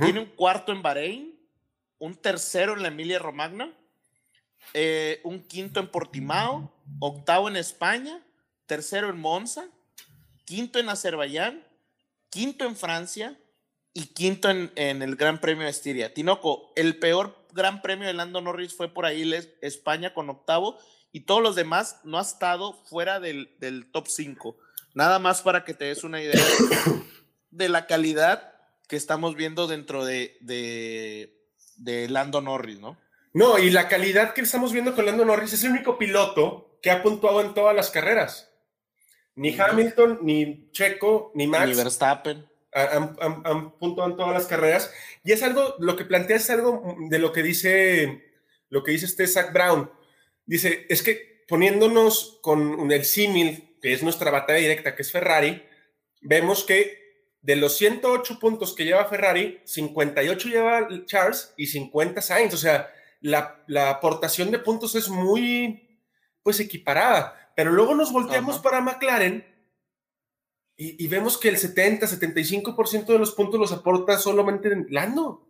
[0.00, 1.38] Tiene un cuarto en Bahrein,
[1.98, 3.76] un tercero en la Emilia Romagna,
[4.72, 8.24] eh, un quinto en Portimao, octavo en España,
[8.66, 9.68] tercero en Monza,
[10.44, 11.66] quinto en Azerbaiyán,
[12.30, 13.36] quinto en Francia
[13.92, 16.14] y quinto en, en el Gran Premio de Estiria.
[16.14, 20.78] Tinoco, el peor Gran Premio de Lando Norris fue por ahí España con octavo
[21.12, 24.56] y todos los demás no ha estado fuera del, del top 5.
[24.94, 26.40] Nada más para que te des una idea
[27.50, 28.54] de la calidad
[28.88, 32.98] que estamos viendo dentro de, de, Lando Norris, ¿no?
[33.32, 36.90] No, y la calidad que estamos viendo con Lando Norris es el único piloto que
[36.90, 38.50] ha puntuado en todas las carreras.
[39.36, 41.68] Ni Hamilton, ni Checo, ni Max.
[41.68, 42.49] Ni Verstappen.
[42.72, 44.92] Han, puntuado en todas las carreras.
[45.24, 48.24] Y es algo, lo que plantea es algo de lo que dice,
[48.68, 49.90] lo que dice este Zach Brown.
[50.46, 55.64] Dice, es que poniéndonos con el símil, que es nuestra batalla directa, que es Ferrari,
[56.20, 57.00] vemos que
[57.42, 62.54] de los 108 puntos que lleva Ferrari, 58 lleva Charles y 50 Sainz.
[62.54, 66.00] O sea, la, aportación de puntos es muy,
[66.42, 67.52] pues, equiparada.
[67.56, 69.44] Pero luego nos volteamos para McLaren
[70.82, 75.46] y, vemos que el 70, 75% de los puntos los aporta solamente Lando.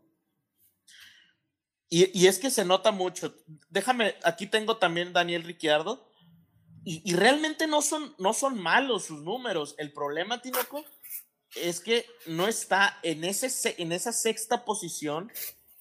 [1.89, 3.37] Y, y, es que se nota mucho.
[3.69, 6.11] Déjame, aquí tengo también Daniel Ricciardo.
[6.85, 9.77] Y, y realmente no son, no son malos sus números.
[9.79, 10.85] El problema, Tinoco,
[11.55, 15.31] es que no está en, ese, en esa sexta posición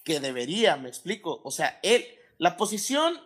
[0.03, 1.41] que debería, me explico.
[1.43, 2.05] O sea, él,
[2.37, 3.19] la posición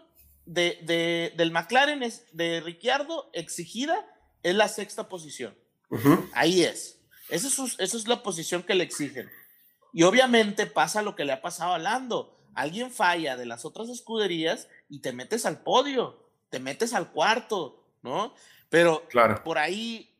[0.45, 4.07] de, del McLaren es, de Ricciardo exigida
[4.41, 5.62] es la sexta posición.
[6.34, 6.99] Ahí es.
[7.29, 9.29] Esa es, esa es la posición que le exigen.
[9.93, 12.38] Y obviamente pasa lo que le ha pasado a Lando.
[12.56, 17.84] Alguien falla de las otras escuderías y te metes al podio, te metes al cuarto,
[18.01, 18.34] ¿no?
[18.69, 19.43] Pero claro.
[19.43, 20.13] por ahí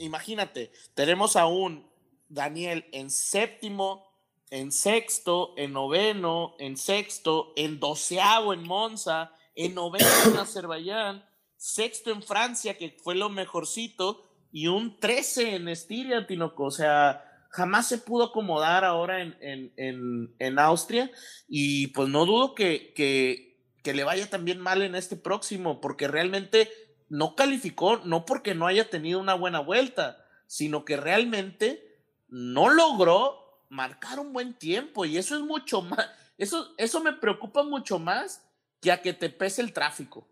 [0.00, 1.88] imagínate, tenemos a un
[2.28, 4.10] Daniel en séptimo,
[4.50, 11.24] en sexto, en noveno, en sexto, en doceavo en Monza, en noveno en Azerbaiyán,
[11.56, 16.64] sexto en Francia, que fue lo mejorcito, y un trece en Estiria, Tinoco.
[16.64, 19.36] O sea, jamás se pudo acomodar ahora en,
[19.76, 21.10] en, en, Austria,
[21.48, 26.08] y pues no dudo que, que, que le vaya también mal en este próximo, porque
[26.08, 26.70] realmente
[27.08, 33.64] no calificó, no porque no haya tenido una buena vuelta, sino que realmente no logró
[33.68, 36.08] marcar un buen tiempo y eso es mucho más,
[36.38, 38.42] eso, eso me preocupa mucho más
[38.80, 40.26] que a que te pese el tráfico.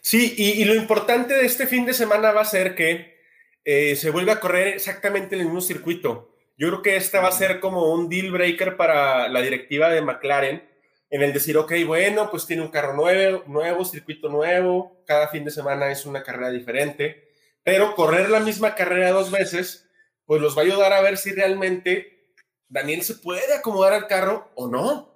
[0.00, 3.17] Sí, y, lo importante de este fin de semana va a ser que
[3.64, 6.34] eh, se vuelva a correr exactamente en el mismo circuito.
[6.56, 10.02] Yo creo que esta va a ser como un deal breaker para la directiva de
[10.02, 10.68] McLaren,
[11.10, 15.44] en el decir, ok, bueno, pues tiene un carro nuevo, nuevo, circuito nuevo, cada fin
[15.44, 17.30] de semana es una carrera diferente,
[17.62, 19.88] pero correr la misma carrera dos veces,
[20.26, 22.34] pues los va a ayudar a ver si realmente
[22.68, 25.14] Daniel se puede acomodar al carro o no.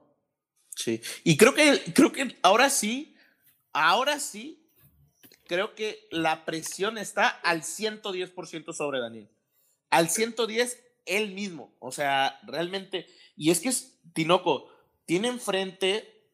[0.74, 3.14] Sí, y creo que, creo que ahora sí,
[3.72, 4.61] ahora sí,
[5.52, 9.30] creo que la presión está al 110% sobre Daniel.
[9.90, 14.70] Al 110 él mismo, o sea, realmente, y es que es Tinoco,
[15.04, 16.26] tiene enfrente,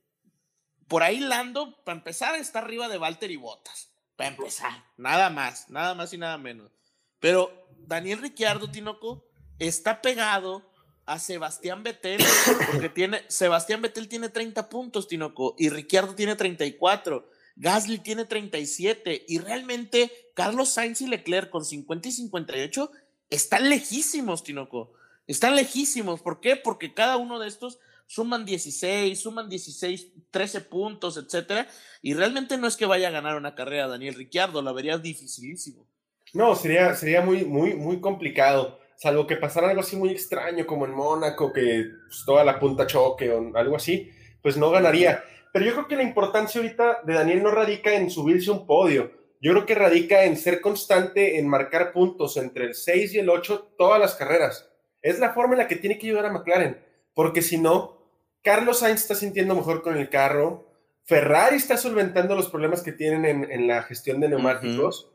[0.87, 3.90] por ahí Lando, para empezar, está arriba de Walter y Botas.
[4.14, 6.70] Para empezar, nada más, nada más y nada menos.
[7.18, 9.28] Pero Daniel Ricciardo, Tinoco,
[9.59, 10.70] está pegado
[11.07, 12.22] a Sebastián Vettel,
[12.70, 17.38] porque tiene, Sebastián Vettel tiene 30 puntos, Tinoco, y Ricciardo tiene 34.
[17.61, 22.90] Gasly tiene 37 y realmente Carlos Sainz y Leclerc con 50 y 58
[23.31, 24.92] están lejísimos, Tinoco.
[25.27, 26.21] Están lejísimos.
[26.21, 26.57] ¿Por qué?
[26.57, 31.68] Porque cada uno de estos suman 16, suman 16, 13 puntos, etcétera,
[32.01, 35.87] y realmente no es que vaya a ganar una carrera Daniel Ricciardo, la vería dificilísimo.
[36.33, 40.87] No, sería, sería muy, muy, muy complicado, salvo que pasara algo así muy extraño como
[40.87, 44.11] en Mónaco, que pues, toda la punta choque o algo así,
[44.42, 45.23] pues no ganaría.
[45.52, 49.12] Pero yo creo que la importancia ahorita de Daniel no radica en subirse un podio,
[49.40, 53.30] yo creo que radica en ser constante, en marcar puntos entre el 6 y el
[53.30, 54.68] 8 todas las carreras.
[55.00, 56.82] Es la forma en la que tiene que ayudar a McLaren,
[57.14, 57.98] porque si no,
[58.42, 60.66] Carlos Sainz está sintiendo mejor con el carro.
[61.04, 65.12] Ferrari está solventando los problemas que tienen en, la gestión de neumáticos.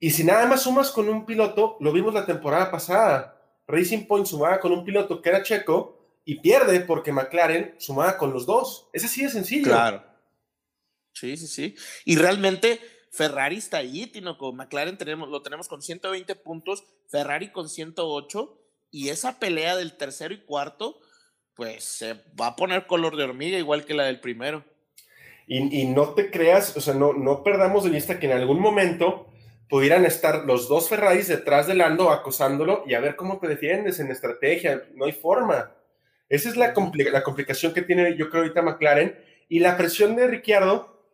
[0.00, 3.40] Y si nada más sumas con un piloto, lo vimos la temporada pasada.
[3.66, 8.32] Racing Point sumaba con un piloto que era checo y pierde porque McLaren sumaba con
[8.32, 8.88] los dos.
[8.92, 9.64] Es así de sencillo.
[9.64, 10.04] Claro.
[11.12, 11.74] Sí, sí, sí.
[12.04, 17.52] Y realmente Ferrari está ahí, Tino, con McLaren tenemos, lo tenemos con 120 puntos, Ferrari
[17.52, 18.60] con 108
[18.90, 20.98] y esa pelea del tercero y cuarto,
[21.54, 24.64] pues se va a poner color de hormiga igual que la del primero.
[25.46, 29.28] Y, no te creas, o sea, no, no perdamos de vista que en algún momento
[29.68, 34.00] pudieran estar los dos Ferraris detrás de Lando acosándolo y a ver cómo te defiendes
[34.00, 34.84] en estrategia.
[34.94, 35.70] No hay forma.
[36.28, 36.74] Esa es la,
[37.12, 39.18] la complicación que tiene, yo creo, ahorita McLaren.
[39.48, 41.06] Y la presión de Ricciardo,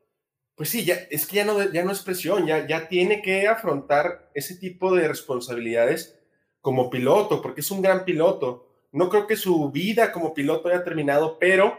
[0.54, 3.48] pues sí, ya, es que ya no, ya no es presión, ya, ya tiene que
[3.48, 6.18] afrontar ese tipo de responsabilidades
[6.60, 8.68] como piloto, porque es un gran piloto.
[8.92, 11.78] No creo que su vida como piloto haya terminado, pero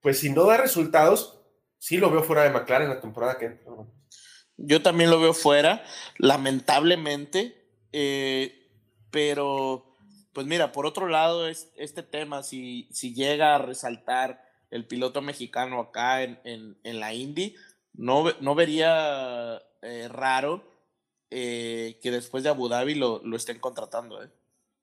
[0.00, 1.40] pues si no da resultados,
[1.78, 3.72] sí lo veo fuera de McLaren la temporada que entra.
[4.56, 5.84] Yo también lo veo fuera,
[6.18, 7.54] lamentablemente,
[7.92, 8.70] eh,
[9.10, 9.95] pero
[10.36, 15.22] pues mira, por otro lado, es, este tema, si, si llega a resaltar el piloto
[15.22, 17.56] mexicano acá en, en, la Indy,
[17.94, 20.62] no, no vería eh, raro
[21.30, 24.20] eh, que después de Abu Dhabi lo, lo estén contratando.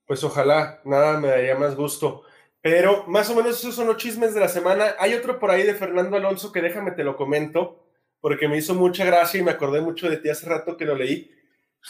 [0.07, 2.23] Pues ojalá, nada me daría más gusto.
[2.59, 4.95] Pero más o menos esos son los chismes de la semana.
[4.97, 7.85] Hay otro por ahí de Fernando Alonso que déjame te lo comento,
[8.21, 10.95] porque me hizo mucha gracia y me acordé mucho de ti hace rato que lo
[10.95, 11.29] leí,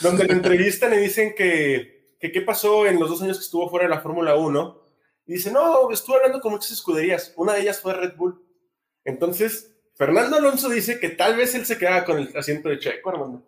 [0.02, 1.93] donde lo entrevistan y dicen que,
[2.32, 4.82] qué pasó en los dos años que estuvo fuera de la Fórmula 1.
[5.26, 8.42] Y dice, no, estuve hablando con muchas escuderías, una de ellas fue Red Bull.
[9.06, 13.12] Entonces, Fernando Alonso dice que tal vez él se queda con el asiento de Checo,
[13.12, 13.46] hermano.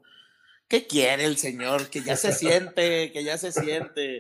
[0.68, 1.90] ¿Qué quiere el señor?
[1.90, 4.20] Que ya se siente, que ya se siente.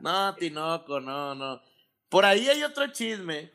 [0.00, 1.60] No, Tinoco, no, no.
[2.08, 3.50] Por ahí hay otro chisme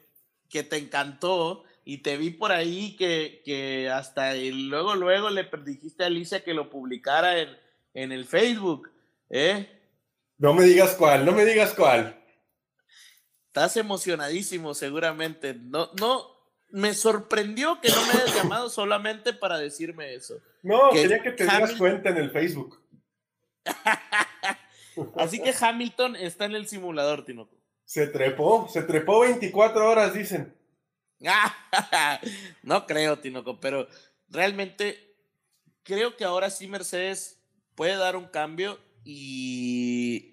[0.50, 6.04] que te encantó y te vi por ahí que, que hasta luego, luego le dijiste
[6.04, 7.50] a Alicia que lo publicara en,
[7.94, 8.92] en el Facebook.
[9.30, 9.81] ¿eh?
[10.42, 12.20] No me digas cuál, no me digas cuál.
[13.46, 15.54] Estás emocionadísimo seguramente.
[15.54, 16.36] No, no,
[16.72, 20.40] me sorprendió que no me hayas llamado solamente para decirme eso.
[20.64, 22.82] No, quería que te dieras cuenta en el Facebook.
[25.16, 27.56] Así que Hamilton está en el simulador, Tinoco.
[27.86, 30.58] Se trepó, se trepó 24 horas, dicen.
[32.64, 33.88] no creo, Tinoco, pero
[34.28, 35.18] realmente
[35.84, 37.40] creo que ahora sí Mercedes
[37.76, 40.31] puede dar un cambio y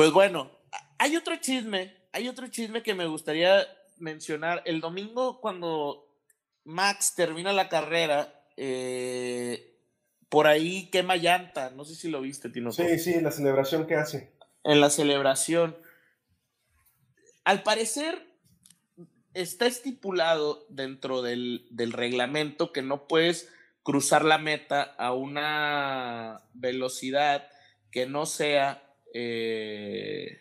[0.00, 0.50] pues bueno,
[0.96, 3.66] hay otro chisme, hay otro chisme que me gustaría
[3.98, 4.62] mencionar.
[4.64, 6.08] El domingo cuando
[6.64, 9.78] Max termina la carrera, eh,
[10.30, 12.76] por ahí quema llanta, no sé si lo viste, Tinoco.
[12.76, 14.32] Sí, sí, la celebración que hace.
[14.64, 15.76] En la celebración.
[17.44, 18.26] Al parecer,
[19.34, 27.46] está estipulado dentro del, reglamento que no puedes cruzar la meta a una velocidad
[27.90, 30.40] que no sea eh,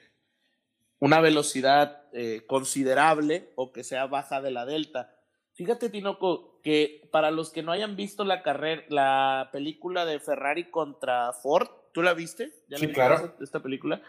[0.99, 5.15] una velocidad eh, considerable o que sea baja de la delta.
[5.53, 10.69] Fíjate, Tinoco, que para los que no hayan visto la carrera, la película de Ferrari
[10.71, 12.53] contra Ford, ¿tú la viste?
[12.69, 13.36] ¿Ya sí, claro.
[13.41, 14.01] Esta película.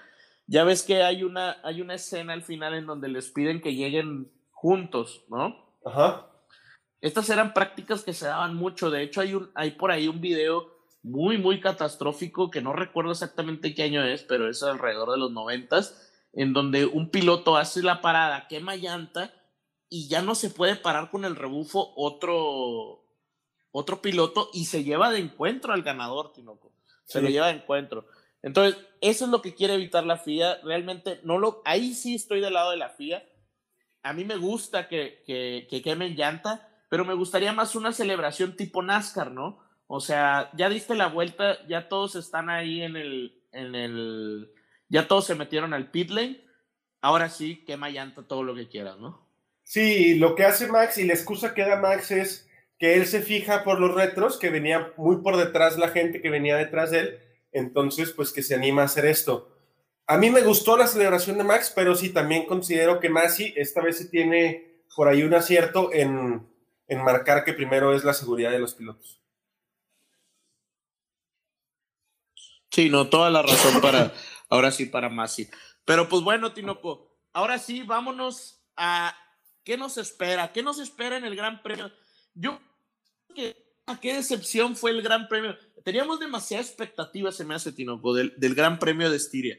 [0.46, 3.74] Ya ves que hay una, hay una escena al final en donde les piden que
[3.74, 5.76] lleguen juntos, ¿no?
[5.84, 6.26] Ajá.
[7.00, 8.90] Estas eran prácticas que se daban mucho.
[8.90, 13.12] De hecho, hay, un, hay por ahí un video muy, muy catastrófico que no recuerdo
[13.12, 17.82] exactamente qué año es, pero es alrededor de los noventas, en donde un piloto hace
[17.82, 19.34] la parada, quema llanta
[19.88, 23.04] y ya no se puede parar con el rebufo otro,
[23.72, 26.72] otro piloto y se lleva de encuentro al ganador, Tinoco.
[27.04, 28.06] Se lo lleva de encuentro.
[28.42, 30.60] Entonces, eso es lo que quiere evitar la FIA.
[30.62, 33.24] Realmente, no lo, ahí sí estoy del lado de la FIA.
[34.02, 38.80] A mí me gusta que, que, quemen llanta, pero me gustaría más una celebración tipo
[38.80, 39.58] NASCAR, ¿no?
[39.92, 44.52] O sea, ya diste la vuelta, ya todos están ahí en el, en el,
[44.88, 46.44] ya todos se metieron al pit lane.
[47.00, 49.26] Ahora sí, quema llanta todo lo que quieras, ¿no?
[49.64, 52.48] Sí, lo que hace Max y la excusa que da Max es
[52.78, 56.30] que él se fija por los retros, que venía muy por detrás la gente que
[56.30, 57.20] venía detrás de él
[57.52, 59.56] entonces, pues que se anima a hacer esto.
[60.06, 63.80] A mí me gustó la celebración de Max, pero sí también considero que Masi esta
[63.80, 66.48] vez se tiene por ahí un acierto en,
[67.04, 69.19] marcar que primero es la seguridad de los pilotos.
[72.70, 74.12] Sí, no, toda la razón para,
[74.48, 75.48] ahora sí, para Masi.
[75.84, 79.14] Pero pues bueno, Tinoco, ahora sí, vámonos a
[79.64, 81.90] qué nos espera, qué nos espera en el Gran Premio.
[82.34, 82.60] Yo
[83.34, 85.56] que qué decepción fue el Gran Premio.
[85.84, 89.58] Teníamos demasiada expectativa, se me hace, Tinoco, del, del Gran Premio de Estiria.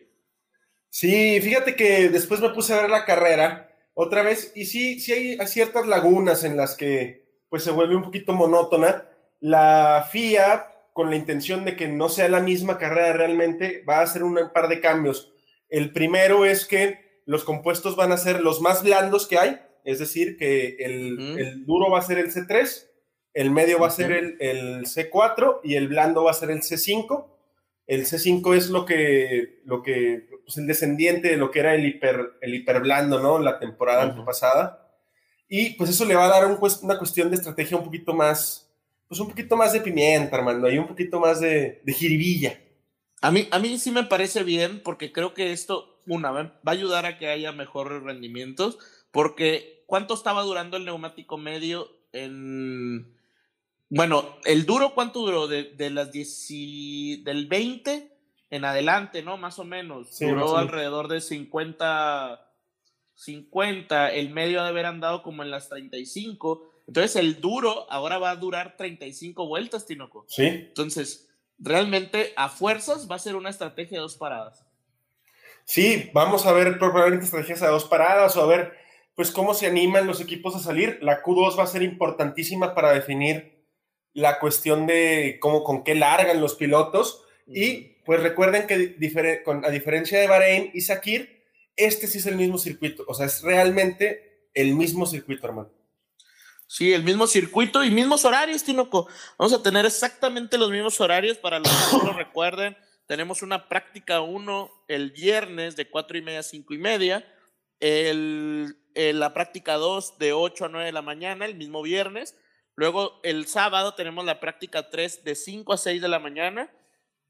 [0.89, 5.37] Sí, fíjate que después me puse a ver la carrera otra vez y sí, sí
[5.39, 9.05] hay ciertas lagunas en las que pues se vuelve un poquito monótona.
[9.39, 14.03] La FIA, con la intención de que no sea la misma carrera realmente, va a
[14.03, 15.33] hacer un par de cambios.
[15.69, 19.99] El primero es que los compuestos van a ser los más blandos que hay, es
[19.99, 22.91] decir, que el, el duro va a ser el C3
[23.33, 27.27] el medio va a ser el, C4 y el blando va a ser el C5.
[27.87, 31.85] El C5 es lo que, lo que, pues el descendiente de lo que era el
[31.85, 33.39] hiper, el hiperblando, ¿no?
[33.39, 34.89] La temporada pasada.
[35.47, 38.70] Y pues eso le va a dar una cuestión de estrategia un poquito más,
[39.11, 42.57] pues un poquito más de pimienta, hermano, y un poquito más de, de jiribilla.
[43.19, 46.71] A mí, a mí sí me parece bien porque creo que esto, una, va a
[46.71, 48.79] ayudar a que haya mejores rendimientos,
[49.11, 53.17] porque ¿cuánto estaba durando el neumático medio en...
[53.89, 55.49] Bueno, el duro, ¿cuánto duró?
[55.49, 58.17] De, las 10, del 20
[58.49, 59.35] en adelante, ¿no?
[59.35, 60.17] Más o menos.
[60.21, 62.49] duró alrededor de 50,
[63.15, 64.13] 50.
[64.13, 66.70] El medio de haber andado como en las 35.
[66.87, 70.25] Entonces el duro ahora va a durar 35 vueltas, Tinoco.
[70.27, 70.45] Sí.
[70.45, 74.65] Entonces, realmente a fuerzas va a ser una estrategia de dos paradas.
[75.65, 78.73] Sí, vamos a ver probablemente estrategias a dos paradas o a ver
[79.15, 80.97] pues cómo se animan los equipos a salir.
[81.01, 83.61] La Q2 va a ser importantísima para definir
[84.13, 88.95] la cuestión de cómo con qué largan los pilotos y pues recuerden que
[89.63, 91.43] a diferencia de Bahrein y Sakir,
[91.75, 95.69] este sí es el mismo circuito, o sea, es realmente el mismo circuito, hermano.
[96.71, 99.09] Sí, el mismo circuito y mismos horarios, Tinoco.
[99.37, 102.77] Vamos a tener exactamente los mismos horarios para los que no lo recuerden.
[103.07, 107.27] Tenemos una práctica 1 el viernes de 4 y media a 5 y media.
[107.81, 112.39] El, la práctica 2 de 8 a 9 de la mañana, el mismo viernes.
[112.75, 116.71] Luego el sábado tenemos la práctica 3 de 5 a 6 de la mañana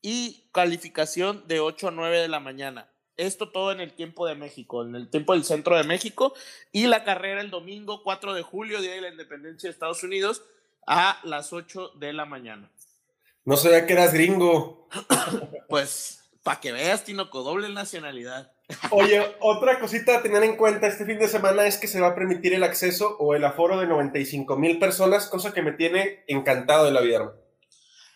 [0.03, 2.91] y calificación de 8 a 9 de la mañana.
[3.17, 6.33] Esto todo en el tiempo de México, en el tiempo del centro de México.
[6.71, 10.43] Y la carrera el domingo 4 de julio, Día de la Independencia de Estados Unidos,
[10.87, 12.71] a las 8 de la mañana.
[13.45, 14.87] No sabía que eras gringo.
[15.69, 18.51] pues, para que veas, Tinoco, doble nacionalidad.
[18.91, 22.07] Oye, otra cosita a tener en cuenta este fin de semana es que se va
[22.07, 26.23] a permitir el acceso o el aforo de 95 mil personas, cosa que me tiene
[26.27, 27.33] encantado de la vida.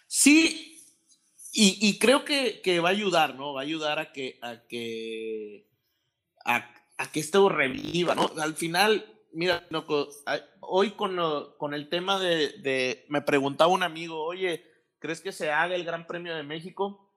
[0.08, 0.75] Sí,
[1.58, 3.54] y, creo que, va a ayudar, ¿no?
[3.54, 5.70] Va a ayudar a que, a que,
[6.44, 6.70] a,
[7.14, 8.30] que esto reviva, ¿no?
[8.42, 9.66] Al final, mira,
[10.60, 11.18] hoy con,
[11.58, 14.66] con el tema de, me preguntaba un amigo, oye,
[15.00, 17.10] ¿crees que se haga el Gran Premio de México?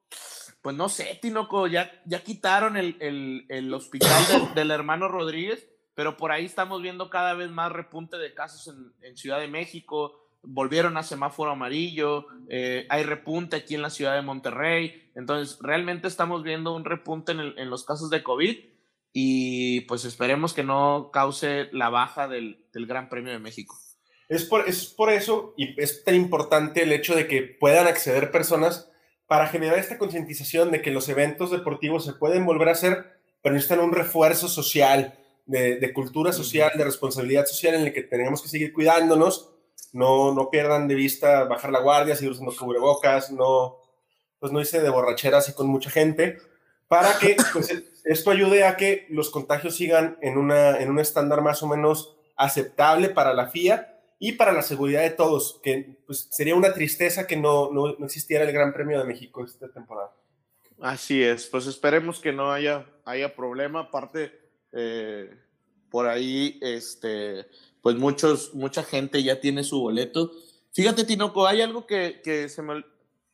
[0.62, 4.22] Pues no sé, Tinoco, ya, ya quitaron el, hospital
[4.54, 8.94] del, hermano Rodríguez, pero por ahí estamos viendo cada vez más repunte de casos en,
[9.04, 14.14] en Ciudad de México volvieron a semáforo amarillo, eh, hay repunte aquí en la ciudad
[14.14, 18.56] de Monterrey, entonces realmente estamos viendo un repunte en, los casos de COVID
[19.12, 23.76] y pues esperemos que no cause la baja del, Gran Premio de México.
[24.28, 28.30] Es por, es por eso y es tan importante el hecho de que puedan acceder
[28.30, 28.90] personas
[29.26, 33.54] para generar esta concientización de que los eventos deportivos se pueden volver a hacer, pero
[33.54, 38.42] necesitan un refuerzo social, de, de cultura social, de responsabilidad social en el que tenemos
[38.42, 39.50] que seguir cuidándonos
[39.92, 43.76] no, no pierdan de vista bajar la guardia, seguir usando cubrebocas, no,
[44.38, 46.38] pues no hice de borrachera así con mucha gente,
[46.88, 47.70] para que pues,
[48.04, 52.16] esto ayude a que los contagios sigan en, una, en un estándar más o menos
[52.36, 57.26] aceptable para la FIA y para la seguridad de todos, que pues, sería una tristeza
[57.26, 60.12] que no, no, no existiera el Gran Premio de México esta temporada.
[60.80, 64.32] Así es, pues esperemos que no haya, haya problema, aparte
[64.72, 65.36] eh,
[65.90, 67.46] por ahí, este,
[67.82, 70.32] pues muchos, mucha gente ya tiene su boleto.
[70.72, 72.84] Fíjate, Tinoco, hay algo que, que se me,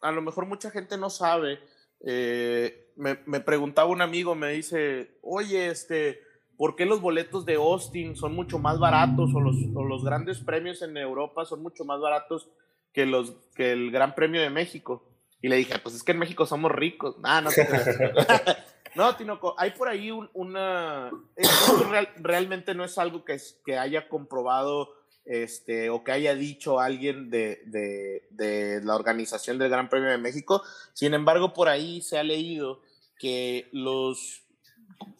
[0.00, 1.58] a lo mejor mucha gente no sabe.
[2.00, 6.20] Eh, me, me, preguntaba un amigo, me dice, oye, este,
[6.56, 10.38] ¿por qué los boletos de Austin son mucho más baratos o los, o los grandes
[10.40, 12.48] premios en Europa son mucho más baratos
[12.92, 15.02] que, los, que el Gran Premio de México?
[15.40, 17.16] Y le dije, pues es que en México somos ricos.
[17.22, 17.50] Ah, no,
[18.94, 21.10] No, Tinoco, hay por ahí una...
[21.36, 21.86] Esto
[22.20, 28.80] realmente no es algo que, que haya comprobado este, o que haya dicho alguien de,
[28.84, 30.62] la organización del Gran Premio de México.
[30.92, 32.80] Sin embargo, por ahí se ha leído
[33.18, 34.42] que los,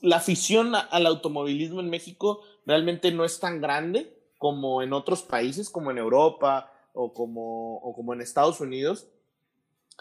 [0.01, 5.71] la afición al automovilismo en México realmente no es tan grande como en otros países,
[5.71, 9.09] como en Europa o como en Estados Unidos.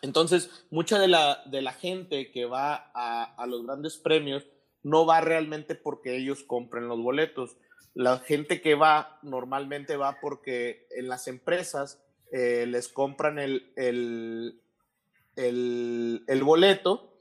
[0.01, 4.45] Entonces, mucha de la, de la gente que va a, los grandes premios
[4.81, 7.57] no va realmente porque ellos compren los boletos.
[7.93, 14.59] La gente que va normalmente va porque en las empresas eh, les compran el, el,
[15.35, 17.19] el, boleto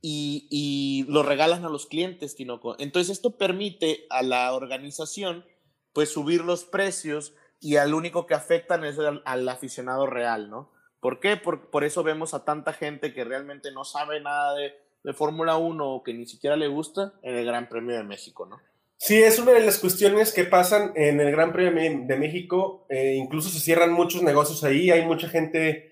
[0.00, 2.76] y, y, lo regalan a los clientes, Tinoco.
[2.78, 5.44] Entonces esto permite a la organización
[5.92, 10.70] pues subir los precios y al único que afectan es al aficionado real, ¿no?
[11.00, 11.36] ¿Por qué?
[11.36, 14.74] Por, eso vemos a tanta gente que realmente no sabe nada de,
[15.14, 18.60] Fórmula 1 o que ni siquiera le gusta en el Gran Premio de México, ¿no?
[18.98, 22.86] Sí, es una de las cuestiones que pasan en el Gran Premio de México.
[22.90, 25.86] Eh, incluso se cierran muchos negocios ahí, hay mucha gente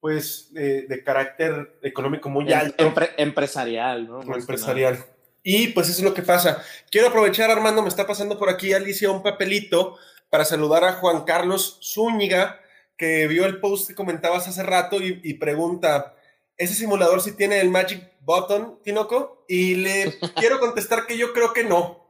[0.00, 2.84] pues de carácter económico muy Em- alto.
[2.84, 4.22] empre- empresarial, ¿no?
[4.22, 4.98] Más empresarial.
[5.42, 6.62] Y pues eso es lo que pasa.
[6.90, 9.96] Quiero aprovechar, Armando, me está pasando por aquí Alicia un papelito
[10.30, 12.60] para saludar a Juan Carlos Zúñiga,
[12.96, 16.14] que vio el post que comentabas hace rato y, y pregunta,
[16.56, 19.44] ¿ese simulador sí tiene el Magic Button, Tinoco?
[19.48, 22.04] Y le quiero contestar que yo creo que no.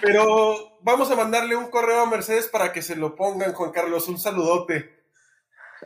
[0.00, 4.08] Pero vamos a mandarle un correo a Mercedes para que se lo pongan, Juan Carlos.
[4.08, 5.02] Un saludote.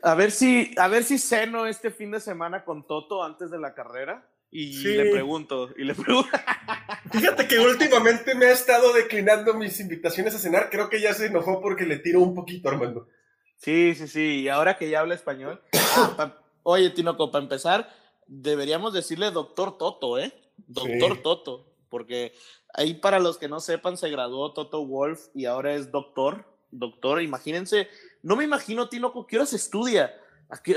[0.03, 3.59] A ver si, a ver si ceno este fin de semana con Toto antes de
[3.59, 4.29] la carrera.
[4.51, 4.95] Y Sí.
[4.95, 6.31] le pregunto, y le pregunto.
[7.13, 10.71] Fíjate que últimamente me ha estado declinando mis invitaciones a cenar.
[10.71, 13.09] Creo que ya se enojó porque le tiro un poquito, Armando.
[13.59, 14.41] Sí, sí, sí.
[14.43, 15.61] Y ahora que ya habla español.
[15.97, 17.93] Ah, pa- oye, Tinoco, para empezar,
[18.27, 20.33] deberíamos decirle doctor Toto, ¿eh?
[20.67, 21.23] Doctor Sí.
[21.23, 21.67] Toto.
[21.89, 22.35] Porque
[22.75, 26.45] ahí, para los que no sepan, se graduó Toto Wolf y ahora es doctor.
[26.71, 27.89] Doctor, imagínense.
[28.23, 30.15] No me imagino, Tinoco, ¿qué horas estudia?
[30.51, 30.77] ¿A qué-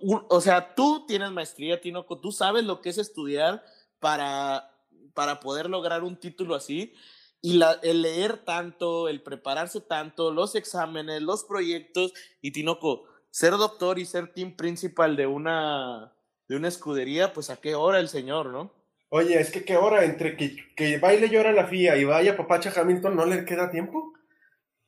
[0.00, 3.64] un- O sea, tú tienes maestría, Tinoco, tú sabes lo que es estudiar
[4.00, 4.70] para,
[5.14, 6.94] para poder lograr un título así.
[7.42, 13.52] Y la, el leer tanto, el prepararse tanto, los exámenes, los proyectos, y Tinoco, ser
[13.52, 16.12] doctor y ser team principal de una,
[16.48, 18.72] de una escudería, pues a qué hora el señor, ¿no?
[19.08, 22.72] Oye, es que qué hora entre que, que baile llora la FIA y vaya papacha
[22.74, 24.12] Hamilton, ¿no le queda tiempo?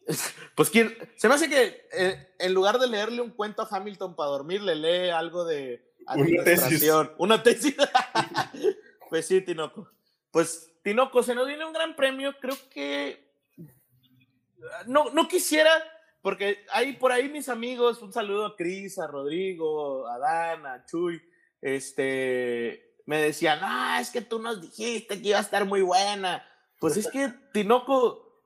[0.56, 4.16] Pues quién, se me hace que eh, en lugar de leerle un cuento a Hamilton
[4.16, 6.90] para dormir, le lee algo de Una tesis.
[7.18, 7.76] Una tesis.
[9.10, 9.88] pues sí, Tinoco.
[10.32, 13.30] Pues Tinoco, se nos viene un gran premio, creo que
[14.86, 15.70] no, no quisiera,
[16.22, 20.86] porque hay por ahí mis amigos, un saludo a Cris, a Rodrigo, a Dan, a
[20.86, 21.20] Chuy,
[21.60, 26.42] este, me decían, ah, es que tú nos dijiste que iba a estar muy buena.
[26.80, 28.42] Pues es que, Tinoco,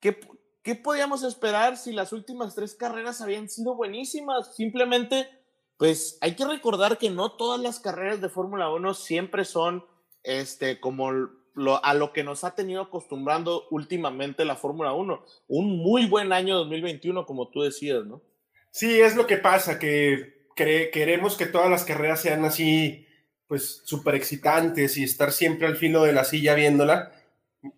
[0.00, 0.18] ¿qué,
[0.64, 4.56] ¿qué podíamos esperar si las últimas tres carreras habían sido buenísimas?
[4.56, 5.30] Simplemente,
[5.76, 9.86] pues hay que recordar que no todas las carreras de Fórmula 1 siempre son
[10.24, 11.12] este, como
[11.82, 15.24] a lo que nos ha tenido acostumbrando últimamente la Fórmula 1.
[15.48, 18.22] Un muy buen año 2021, como tú decías, ¿no?
[18.70, 23.06] Sí, es lo que pasa, que queremos que todas las carreras sean así,
[23.46, 27.12] pues súper excitantes y estar siempre al filo de la silla viéndola.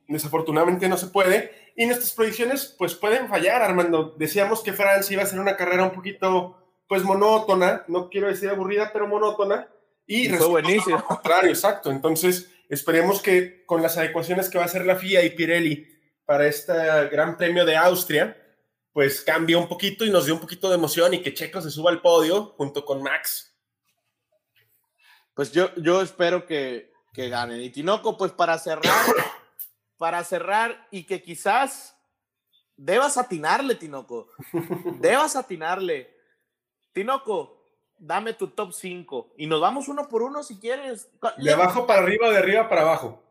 [0.09, 1.53] Desafortunadamente no se puede.
[1.77, 4.15] Y nuestras predicciones, pues pueden fallar, Armando.
[4.19, 6.57] Decíamos que Francia iba a ser una carrera un poquito,
[6.89, 9.69] pues monótona, no quiero decir aburrida, pero monótona.
[10.11, 11.05] Y, Y fue buenísimo.
[11.05, 11.89] contrario, exacto.
[11.93, 15.87] Entonces, esperemos que con las adecuaciones que va a hacer la FIA y Pirelli
[16.25, 16.73] para este
[17.11, 18.37] Gran Premio de Austria,
[18.93, 21.71] pues cambie un poquito y nos dé un poquito de emoción y que Checo se
[21.71, 23.57] suba al podio junto con Max.
[25.33, 27.61] Pues yo, yo espero que, que ganen.
[27.61, 29.07] Y Tinoco, pues para cerrar,
[29.97, 31.97] para cerrar y que quizás
[32.77, 34.29] debas atinarle, Tinoco.
[34.99, 36.17] Debas atinarle.
[36.93, 37.60] Tinoco,
[38.01, 41.09] dame tu top 5 y nos vamos uno por uno si quieres.
[41.37, 43.23] De abajo para arriba, de arriba para abajo.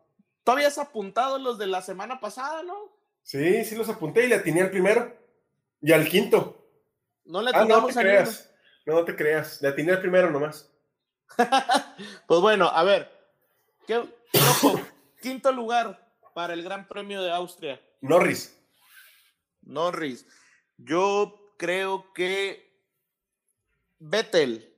[0.44, 2.96] Tú habías apuntado los de la semana pasada, ¿no?
[3.22, 5.14] Sí, sí los apunté y le atiné al primero
[5.82, 6.64] y al quinto.
[7.24, 8.50] No le Ah, no atinamos te a creas.
[8.86, 9.60] No, no te creas.
[9.60, 10.70] Le atiné al primero nomás.
[12.26, 13.10] Pues bueno, a ver.
[13.86, 14.02] ¿qué,
[14.32, 14.80] Tinoco,
[15.20, 17.80] quinto lugar para el Gran Premio de Austria.
[18.00, 18.56] Norris.
[19.62, 20.26] Norris.
[20.78, 22.69] Yo creo que
[24.00, 24.74] Vettel.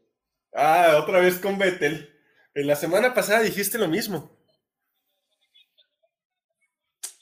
[0.53, 2.13] Ah, otra vez con Vettel.
[2.55, 4.31] En la semana pasada dijiste lo mismo.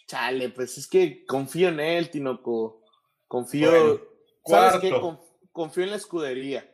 [0.06, 2.82] Chale, pues es que confío en él, Tinoco.
[3.28, 3.70] Confío.
[3.70, 4.00] Bueno,
[4.44, 5.00] ¿Sabes qué?
[5.52, 6.68] confío en la escudería.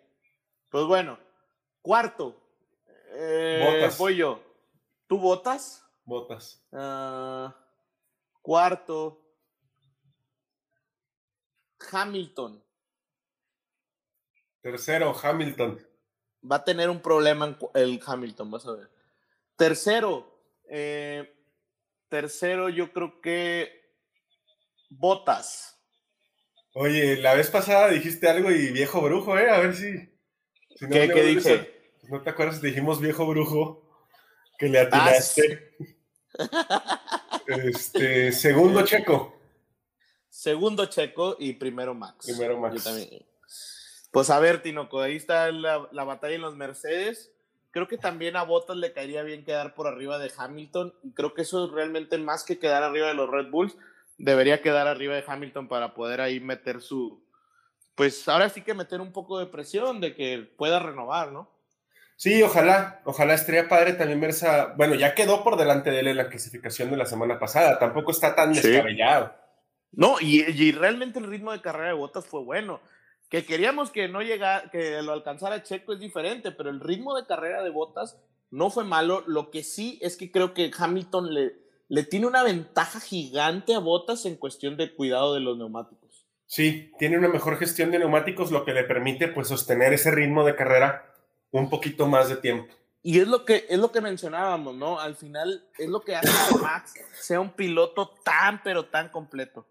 [0.70, 1.18] Pues bueno,
[1.82, 2.48] cuarto.
[3.12, 3.98] Eh, Botas.
[3.98, 4.42] Voy yo.
[5.06, 5.84] ¿Tú votas?
[6.04, 6.66] Botas.
[6.72, 7.54] Ah,
[8.40, 9.22] cuarto.
[11.92, 12.65] Hamilton.
[14.70, 15.80] Tercero, Hamilton.
[16.50, 18.90] Va a tener un problema en el Hamilton, vas a ver.
[19.54, 21.32] Tercero, eh,
[22.08, 23.92] tercero, yo creo que
[24.90, 25.80] Botas.
[26.72, 29.48] Oye, la vez pasada dijiste algo y viejo brujo, ¿eh?
[29.48, 29.92] A ver si.
[30.74, 31.92] si no ¿Qué, qué a- dije?
[32.08, 32.60] ¿No te acuerdas?
[32.60, 33.88] Dijimos viejo brujo
[34.58, 35.76] que le atinaste.
[37.46, 39.38] Este, segundo checo.
[40.28, 42.26] Segundo Checo y primero Max.
[42.26, 42.74] Primero Max.
[42.74, 43.24] Yo también.
[44.16, 47.34] Pues a ver, Tinoco, ahí está la, la batalla en los Mercedes.
[47.70, 50.94] Creo que también a Bottas le caería bien quedar por arriba de Hamilton.
[51.02, 53.76] Y creo que eso es realmente más que quedar arriba de los Red Bulls.
[54.16, 57.22] Debería quedar arriba de Hamilton para poder ahí meter su.
[57.94, 61.50] Pues ahora sí que meter un poco de presión de que pueda renovar, ¿no?
[62.16, 64.72] Sí, ojalá, ojalá estaría padre también ver esa.
[64.78, 67.78] Bueno, ya quedó por delante de él en la clasificación de la semana pasada.
[67.78, 68.66] Tampoco está tan Sí.
[68.66, 69.34] descabellado.
[69.92, 72.80] No, y, y realmente el ritmo de carrera de Bottas fue bueno.
[73.28, 77.26] Que queríamos que no llegara, que lo alcanzara Checo es diferente, pero el ritmo de
[77.26, 78.18] carrera de Botas
[78.50, 79.24] no fue malo.
[79.26, 81.54] Lo que sí es que creo que Hamilton le,
[81.88, 86.06] le tiene una ventaja gigante a Botas en cuestión de cuidado de los neumáticos.
[86.46, 90.44] Sí, tiene una mejor gestión de neumáticos, lo que le permite pues sostener ese ritmo
[90.44, 91.12] de carrera
[91.50, 92.72] un poquito más de tiempo.
[93.02, 94.98] Y es lo que es lo que mencionábamos, ¿no?
[94.98, 99.66] Al final es lo que hace que Max sea un piloto tan pero tan completo.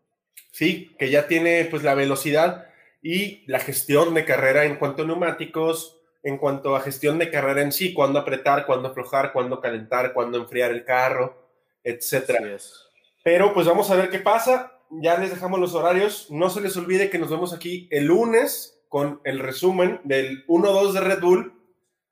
[0.51, 2.69] Sí, que ya tiene pues la velocidad
[3.05, 7.61] y la gestión de carrera en cuanto a neumáticos, en cuanto a gestión de carrera
[7.61, 11.51] en sí, cuándo apretar, cuándo aflojar, cuándo calentar, cuándo enfriar el carro,
[11.83, 12.39] etcétera.
[13.23, 14.79] Pero pues vamos a ver qué pasa.
[14.89, 16.31] Ya les dejamos los horarios.
[16.31, 20.93] No se les olvide que nos vemos aquí el lunes con el resumen del 1-2
[20.93, 21.53] de Red Bull.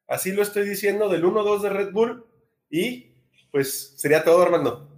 [0.07, 2.23] Así lo estoy diciendo, del 1-2 de Red Bull.
[2.69, 3.15] Y
[3.51, 4.91] pues sería todo, Armando.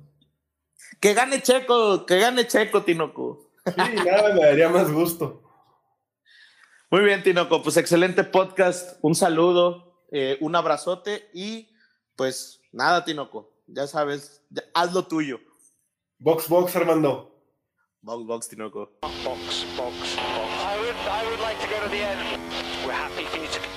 [0.99, 3.49] Que gane Checo, que gane Checo, Tinoco.
[3.65, 5.44] Sí, nada, me daría más gusto.
[6.95, 8.97] Muy bien, Tinoco, pues excelente podcast.
[9.01, 11.67] Un saludo, eh, un abrazote y
[12.15, 15.41] pues nada, Tinoco, ya sabes, ya, haz lo tuyo.
[16.19, 17.37] Box, box, Armando.
[17.99, 18.97] Box, box, Tinoco.
[19.01, 20.15] Box, box, box.
[20.17, 22.41] I would, I would like to go to the end.
[22.85, 23.74] We're happy for you to.